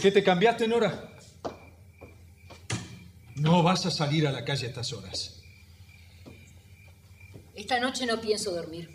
[0.00, 1.16] Qué te cambiaste, Nora?
[3.36, 5.42] No vas a salir a la calle a estas horas.
[7.54, 8.88] Esta noche no pienso dormir.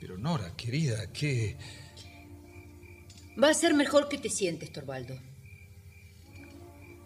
[0.00, 1.56] Pero Nora, querida, ¿qué...?
[3.42, 5.18] Va a ser mejor que te sientes, Torvaldo.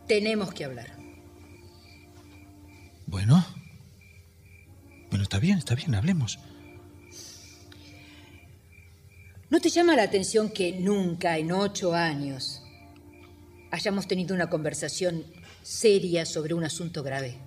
[0.07, 0.99] Tenemos que hablar.
[3.07, 3.45] Bueno.
[5.09, 6.39] Bueno, está bien, está bien, hablemos.
[9.51, 12.62] ¿No te llama la atención que nunca en ocho años
[13.70, 15.25] hayamos tenido una conversación
[15.62, 17.39] seria sobre un asunto grave?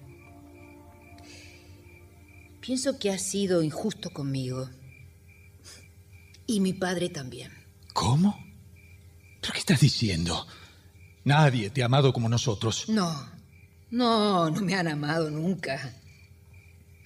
[2.60, 4.68] Pienso que has sido injusto conmigo.
[6.48, 7.52] Y mi padre también.
[7.94, 8.36] ¿Cómo?
[9.40, 10.48] ¿Pero qué estás diciendo?
[11.24, 12.90] Nadie te ha amado como nosotros.
[12.90, 13.30] No,
[13.92, 15.94] no, no me han amado nunca.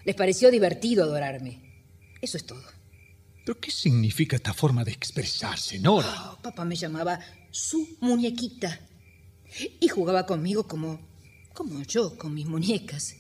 [0.05, 1.83] Les pareció divertido adorarme.
[2.21, 2.63] Eso es todo.
[3.45, 6.31] ¿Pero qué significa esta forma de expresarse, Nora?
[6.31, 7.19] Oh, papá me llamaba
[7.51, 8.79] su muñequita.
[9.79, 10.99] Y jugaba conmigo como,
[11.53, 13.15] como yo con mis muñecas.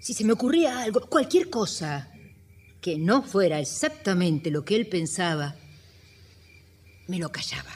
[0.00, 2.10] Si se me ocurría algo, cualquier cosa,
[2.80, 5.54] que no fuera exactamente lo que él pensaba,
[7.06, 7.74] me lo callaba.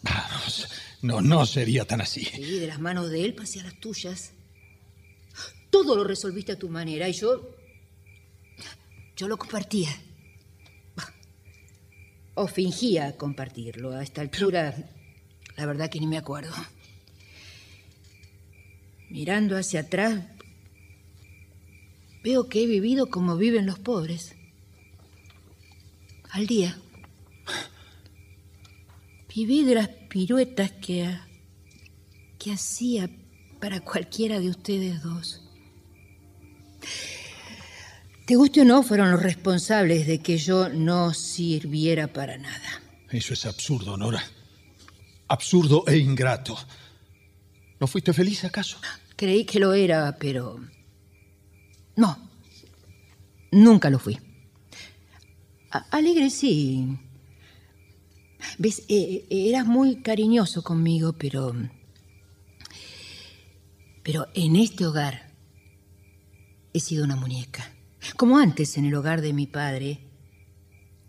[0.00, 0.68] Vamos,
[1.02, 2.24] no, no sería tan así.
[2.24, 4.32] Sí, de las manos de él pasé a las tuyas.
[5.68, 7.55] Todo lo resolviste a tu manera y yo.
[9.16, 9.90] Yo lo compartía.
[12.34, 13.92] O fingía compartirlo.
[13.92, 14.74] A esta altura,
[15.56, 16.52] la verdad que ni me acuerdo.
[19.08, 20.22] Mirando hacia atrás,
[22.22, 24.34] veo que he vivido como viven los pobres.
[26.30, 26.78] Al día.
[29.34, 31.16] Viví de las piruetas que,
[32.38, 33.08] que hacía
[33.60, 35.42] para cualquiera de ustedes dos.
[38.26, 42.82] Te guste o no, fueron los responsables de que yo no sirviera para nada.
[43.10, 44.22] Eso es absurdo, Nora.
[45.28, 46.56] Absurdo e ingrato.
[47.78, 48.78] ¿No fuiste feliz acaso?
[49.16, 50.58] Creí que lo era, pero...
[51.94, 52.28] No.
[53.52, 54.18] Nunca lo fui.
[55.70, 56.98] A- alegre sí.
[58.58, 61.54] Ves, Eh, eh, eras muy cariñoso conmigo, pero...
[64.02, 65.32] Pero en este hogar
[66.72, 67.72] he sido una muñeca.
[68.14, 70.00] Como antes en el hogar de mi padre,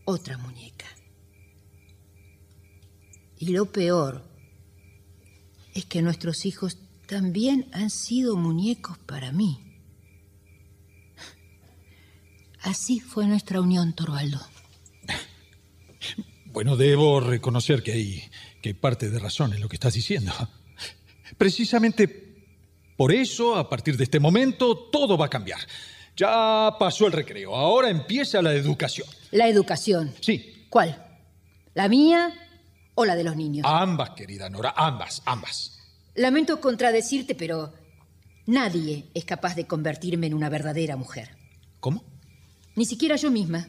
[0.05, 0.85] otra muñeca.
[3.37, 4.23] Y lo peor
[5.73, 9.63] es que nuestros hijos también han sido muñecos para mí.
[12.61, 14.39] Así fue nuestra unión, Torvaldo.
[16.45, 18.23] Bueno, debo reconocer que hay,
[18.61, 20.33] que parte de razón en lo que estás diciendo.
[21.37, 22.27] Precisamente
[22.97, 25.59] por eso, a partir de este momento, todo va a cambiar.
[26.17, 29.07] Ya pasó el recreo, ahora empieza la educación.
[29.29, 30.13] La educación.
[30.19, 30.65] Sí.
[30.67, 31.05] ¿Cuál?
[31.75, 32.33] ¿La mía
[32.95, 33.67] o la de los niños?
[33.69, 35.77] Ambas, querida Nora, ambas, ambas.
[36.15, 37.71] Lamento contradecirte, pero
[38.47, 41.37] nadie es capaz de convertirme en una verdadera mujer.
[41.79, 42.03] ¿Cómo?
[42.75, 43.67] Ni siquiera yo misma.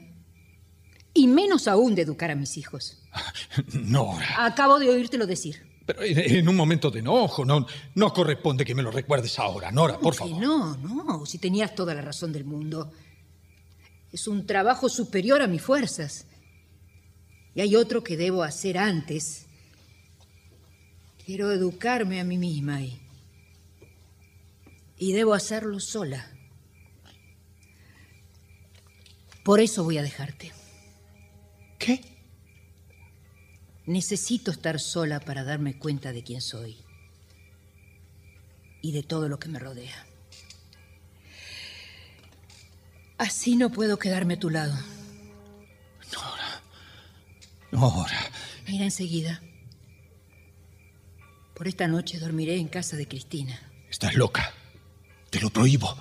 [1.12, 3.02] Y menos aún de educar a mis hijos.
[3.74, 5.67] Nora, Acabo de oírtelo decir.
[5.88, 9.70] Pero en, en un momento de enojo, no, no corresponde que me lo recuerdes ahora,
[9.70, 10.38] Nora, por favor.
[10.38, 12.92] No, no, si tenías toda la razón del mundo.
[14.12, 16.26] Es un trabajo superior a mis fuerzas.
[17.54, 19.46] Y hay otro que debo hacer antes.
[21.24, 23.00] Quiero educarme a mí misma y.
[24.98, 26.30] Y debo hacerlo sola.
[29.42, 30.52] Por eso voy a dejarte.
[31.78, 32.17] ¿Qué?
[33.88, 36.76] Necesito estar sola para darme cuenta de quién soy.
[38.82, 40.04] Y de todo lo que me rodea.
[43.16, 44.76] Así no puedo quedarme a tu lado.
[47.72, 48.20] Nora,
[48.66, 49.40] Mira enseguida.
[51.54, 53.58] Por esta noche dormiré en casa de Cristina.
[53.88, 54.52] estás loca.
[55.30, 55.96] Te lo prohíbo.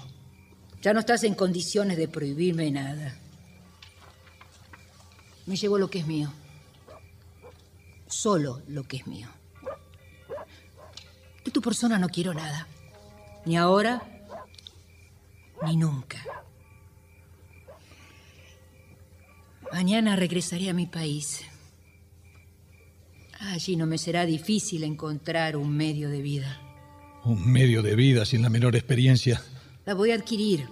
[0.81, 3.17] Ya no estás en condiciones de prohibirme nada.
[5.45, 6.33] Me llevo lo que es mío.
[8.07, 9.27] Solo lo que es mío.
[11.43, 12.67] De tu persona no quiero nada.
[13.45, 14.01] Ni ahora,
[15.63, 16.23] ni nunca.
[19.71, 21.43] Mañana regresaré a mi país.
[23.39, 26.59] Allí no me será difícil encontrar un medio de vida.
[27.23, 29.41] Un medio de vida sin la menor experiencia.
[29.85, 30.67] La voy a adquirir.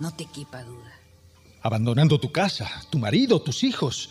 [0.00, 0.92] No te quepa duda.
[1.62, 4.10] abandonando tu casa, tu marido, tus hijos.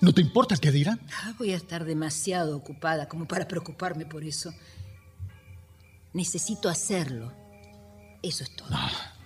[0.00, 1.00] ¿No te importa qué dirán?
[1.22, 4.52] Ah, voy a estar demasiado ocupada como para preocuparme por eso.
[6.12, 7.32] Necesito hacerlo.
[8.22, 8.68] Eso es todo.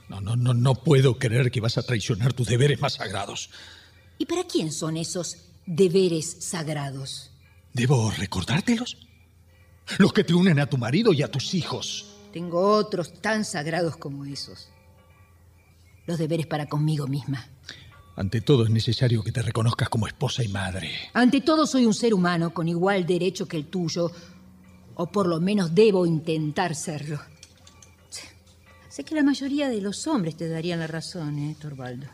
[0.09, 3.51] No, no, no, no puedo creer que vas a traicionar tus deberes más sagrados.
[4.19, 7.31] ¿Y para quién son esos deberes sagrados?
[7.73, 8.99] ¿Debo recordártelos?
[9.99, 12.07] Los que te unen a tu marido y a tus hijos.
[12.33, 14.69] Tengo otros tan sagrados como esos.
[16.07, 17.49] Los deberes para conmigo misma.
[18.21, 20.91] Ante todo es necesario que te reconozcas como esposa y madre.
[21.15, 24.13] Ante todo soy un ser humano con igual derecho que el tuyo,
[24.95, 27.19] o por lo menos debo intentar serlo.
[28.91, 32.09] Sé que la mayoría de los hombres te darían la razón, ¿eh, Torvaldo?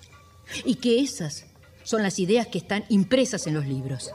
[0.65, 1.47] Y que esas
[1.83, 4.13] son las ideas que están impresas en los libros.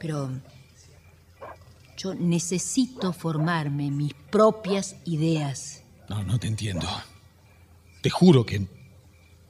[0.00, 0.32] Pero
[1.96, 5.84] yo necesito formarme mis propias ideas.
[6.08, 6.88] No, no te entiendo.
[8.00, 8.66] Te juro que,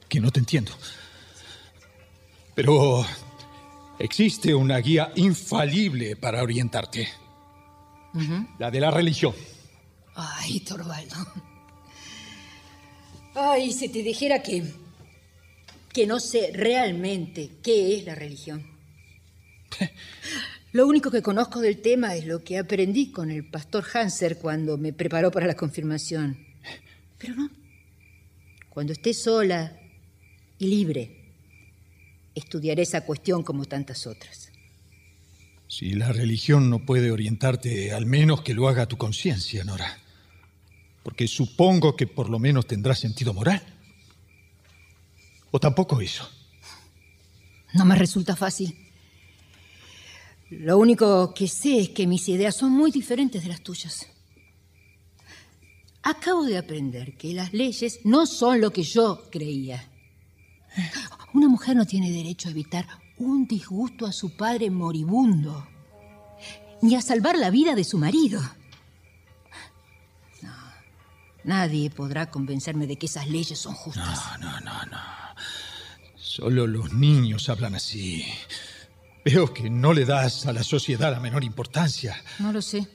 [0.07, 0.71] que no te entiendo.
[2.61, 3.05] Pero
[3.99, 7.07] existe una guía infalible para orientarte.
[8.57, 9.33] La de la religión.
[10.13, 11.15] Ay, Torvaldo.
[13.33, 14.73] Ay, si te dijera que.
[15.93, 18.67] que no sé realmente qué es la religión.
[20.73, 24.77] Lo único que conozco del tema es lo que aprendí con el pastor Hanser cuando
[24.77, 26.37] me preparó para la confirmación.
[27.17, 27.49] Pero no.
[28.69, 29.79] Cuando esté sola
[30.57, 31.18] y libre,
[32.35, 34.49] estudiaré esa cuestión como tantas otras.
[35.67, 39.99] Si la religión no puede orientarte, al menos que lo haga tu conciencia, Nora.
[41.03, 43.61] Porque supongo que por lo menos tendrá sentido moral.
[45.51, 46.29] ¿O tampoco eso?
[47.73, 48.75] No me resulta fácil.
[50.49, 54.07] Lo único que sé es que mis ideas son muy diferentes de las tuyas.
[56.01, 59.87] Acabo de aprender que las leyes no son lo que yo creía.
[61.33, 62.87] Una mujer no tiene derecho a evitar
[63.17, 65.67] un disgusto a su padre moribundo,
[66.81, 68.41] ni a salvar la vida de su marido.
[70.41, 70.53] No,
[71.43, 74.39] nadie podrá convencerme de que esas leyes son justas.
[74.39, 74.97] No, no, no, no.
[76.15, 78.25] Solo los niños hablan así.
[79.25, 82.15] Veo que no le das a la sociedad la menor importancia.
[82.39, 82.87] No lo sé.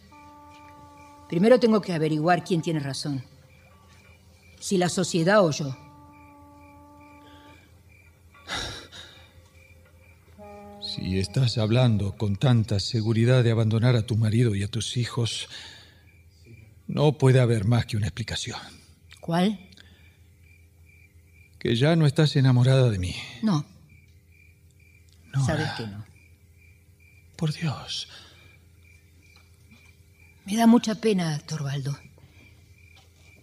[1.29, 3.23] Primero tengo que averiguar quién tiene razón.
[4.59, 5.77] Si la sociedad o yo.
[11.05, 15.51] Si estás hablando con tanta seguridad de abandonar a tu marido y a tus hijos,
[16.87, 18.59] no puede haber más que una explicación.
[19.21, 19.69] ¿Cuál?
[21.59, 23.15] Que ya no estás enamorada de mí.
[23.43, 23.67] No.
[25.35, 25.45] Nora.
[25.45, 26.07] Sabes que no.
[27.37, 28.09] Por Dios.
[30.47, 31.99] Me da mucha pena, Torvaldo.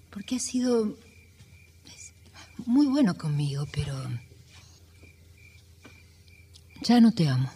[0.09, 0.97] Porque has sido
[2.65, 3.93] muy bueno conmigo, pero
[6.81, 7.51] ya no te amo.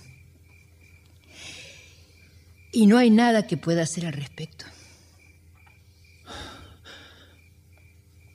[2.72, 4.66] Y no hay nada que pueda hacer al respecto.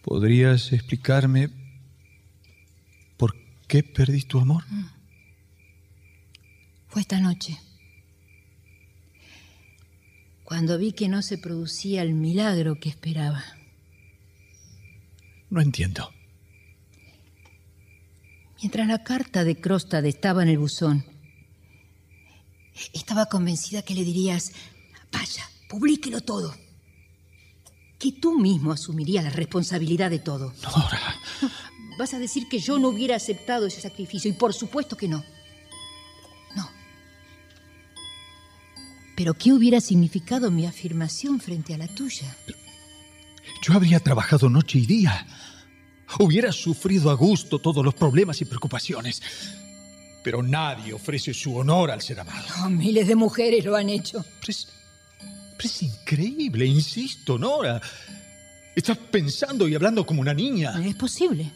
[0.02, 1.50] ¿Podrías explicarme
[3.16, 3.36] por
[3.68, 4.64] qué perdí tu amor?
[6.88, 7.58] Fue esta noche.
[10.44, 13.44] Cuando vi que no se producía el milagro que esperaba.
[15.50, 16.12] No entiendo.
[18.60, 21.04] Mientras la carta de Crostad estaba en el buzón,
[22.92, 24.52] estaba convencida que le dirías,
[25.10, 26.54] vaya, publíquelo todo.
[27.98, 30.52] Que tú mismo asumirías la responsabilidad de todo.
[30.62, 31.16] Nora.
[31.98, 35.24] Vas a decir que yo no hubiera aceptado ese sacrificio, y por supuesto que no.
[36.54, 36.68] No.
[39.16, 42.36] Pero ¿qué hubiera significado mi afirmación frente a la tuya?
[43.62, 45.26] Yo habría trabajado noche y día.
[46.18, 49.22] Hubiera sufrido a gusto todos los problemas y preocupaciones.
[50.22, 52.68] Pero nadie ofrece su honor al ser amado.
[52.68, 54.24] Miles de mujeres lo han hecho.
[54.40, 54.68] Pero es,
[55.56, 57.80] pero es increíble, insisto, Nora.
[58.74, 60.74] Estás pensando y hablando como una niña.
[60.84, 61.50] Es posible.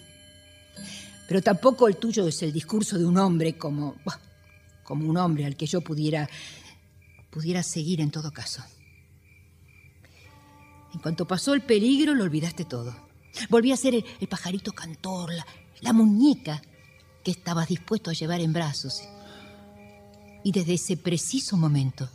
[1.27, 3.97] Pero tampoco el tuyo es el discurso de un hombre como.
[4.83, 6.29] como un hombre al que yo pudiera.
[7.31, 8.63] pudiera seguir en todo caso.
[10.95, 13.04] En cuanto pasó el peligro, lo olvidaste todo.
[13.49, 15.47] Volví a ser el, pajarito cantor, la,
[15.81, 16.63] la muñeca
[17.23, 19.03] que estabas dispuesto a llevar en brazos.
[20.43, 22.09] Y desde ese preciso momento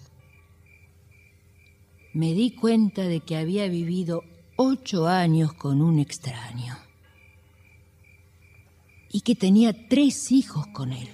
[2.14, 4.24] me di cuenta de que había vivido
[4.56, 6.78] ocho años con un extraño
[9.12, 11.10] y que tenía tres hijos con él.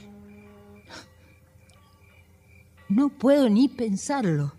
[2.89, 4.53] No puedo ni pensarlo.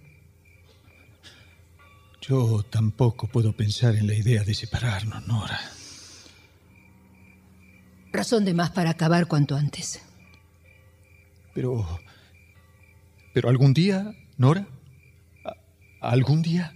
[2.29, 5.61] Yo tampoco puedo pensar en la idea de separarnos, Nora.
[8.13, 10.01] Razón de más para acabar cuanto antes.
[11.55, 12.01] Pero...
[13.33, 14.67] Pero algún día, Nora.
[15.45, 15.57] ¿A-
[16.11, 16.73] ¿Algún día?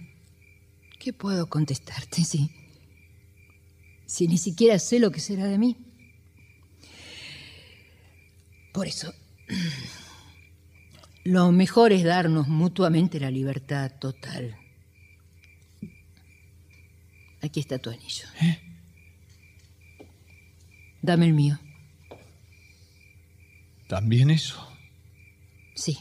[0.99, 2.49] ¿Qué puedo contestarte si...
[4.05, 5.75] si ni siquiera sé lo que será de mí?
[8.71, 9.13] Por eso,
[11.25, 14.55] lo mejor es darnos mutuamente la libertad total.
[17.41, 18.27] Aquí está tu anillo.
[21.01, 21.59] Dame el mío.
[23.87, 24.67] ¿También eso?
[25.73, 25.97] Sí.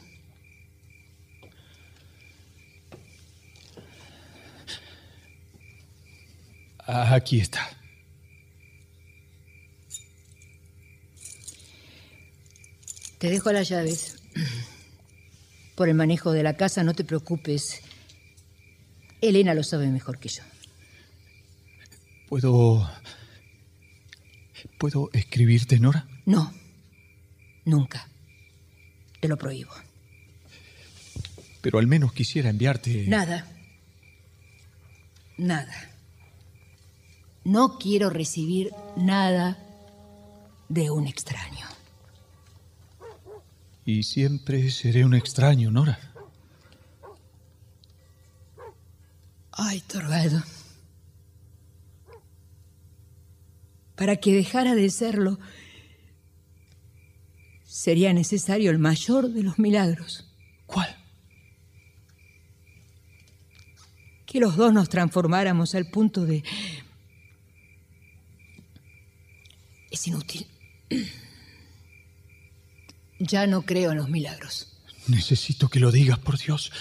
[6.86, 7.68] Ah, Aquí está.
[13.18, 14.16] Te dejo las llaves.
[15.74, 17.80] Por el manejo de la casa, no te preocupes.
[19.20, 20.42] Elena lo sabe mejor que yo.
[22.30, 22.88] ¿Puedo...
[24.78, 26.06] ¿Puedo escribirte, Nora?
[26.26, 26.52] No,
[27.64, 28.06] nunca.
[29.20, 29.72] Te lo prohíbo.
[31.60, 33.04] Pero al menos quisiera enviarte...
[33.08, 33.48] Nada.
[35.38, 35.74] Nada.
[37.42, 39.58] No quiero recibir nada
[40.68, 41.66] de un extraño.
[43.84, 45.98] Y siempre seré un extraño, Nora.
[49.50, 50.40] Ay, Torvaldo.
[54.00, 55.38] Para que dejara de serlo,
[57.66, 60.26] sería necesario el mayor de los milagros.
[60.64, 60.96] ¿Cuál?
[64.24, 66.42] Que los dos nos transformáramos al punto de...
[69.90, 70.46] Es inútil.
[73.18, 74.78] Ya no creo en los milagros.
[75.08, 76.72] Necesito que lo digas, por Dios.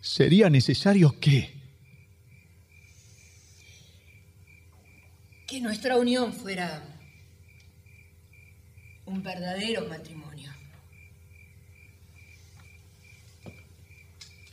[0.00, 1.57] ¿Sería necesario qué?
[5.48, 6.82] Que nuestra unión fuera
[9.06, 10.52] un verdadero matrimonio.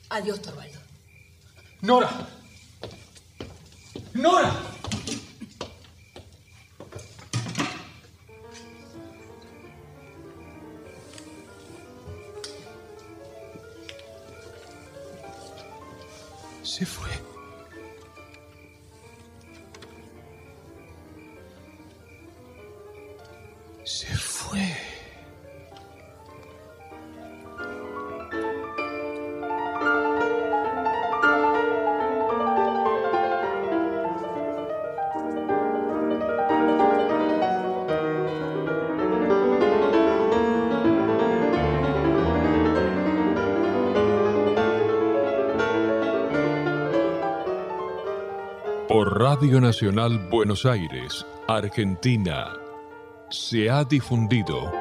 [0.09, 0.79] Adiós, Torvaldo.
[1.81, 2.09] Nora.
[4.13, 4.74] Nora.
[49.35, 52.53] Radio Nacional Buenos Aires, Argentina,
[53.29, 54.71] se ha difundido.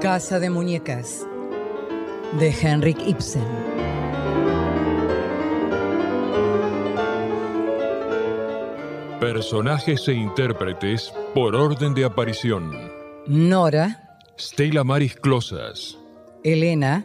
[0.00, 1.26] Casa de Muñecas
[2.38, 3.44] de Henrik Ibsen.
[9.20, 12.72] personajes e intérpretes por orden de aparición.
[13.26, 15.98] Nora, Stella Maris Closas,
[16.42, 17.04] Elena,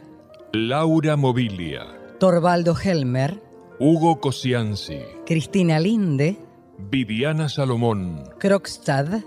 [0.54, 3.42] Laura Mobilia, Torvaldo Helmer,
[3.78, 6.38] Hugo Cosianzi, Cristina Linde,
[6.78, 9.20] Viviana Salomón, Krogstad,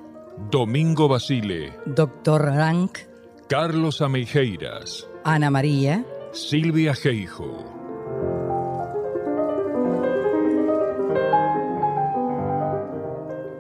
[0.50, 2.98] Domingo Basile, Doctor Rank,
[3.48, 7.76] Carlos Ameijeiras, Ana María, Silvia Geijo.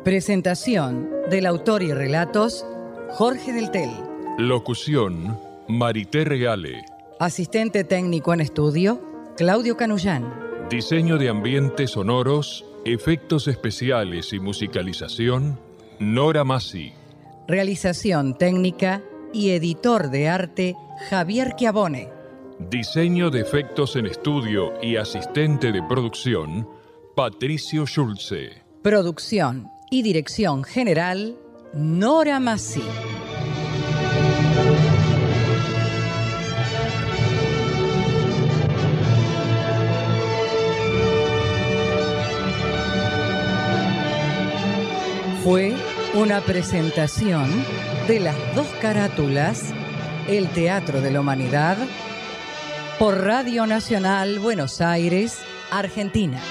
[0.03, 2.65] presentación del autor y relatos
[3.11, 3.91] Jorge Del Tel,
[4.39, 5.38] Locución,
[5.68, 6.84] Marité Reale.
[7.19, 9.09] asistente técnico en estudio
[9.40, 15.57] Claudio Canullán, Diseño de ambientes sonoros, efectos especiales y musicalización,
[15.98, 16.91] Nora Massi.
[17.48, 19.02] realización técnica
[19.32, 20.76] y editor de arte
[21.10, 22.10] Javier Chiavone.
[22.70, 26.68] Diseño de efectos en estudio y asistente de producción,
[27.16, 28.61] Patricio Schulze.
[28.84, 31.38] Producción y dirección general,
[31.74, 32.84] Nora Massi.
[45.44, 45.74] Fue
[46.16, 47.49] una presentación
[48.07, 49.74] de las dos carátulas,
[50.28, 51.78] el Teatro de la Humanidad,
[52.99, 55.40] por Radio Nacional Buenos Aires,
[55.72, 56.41] Argentina.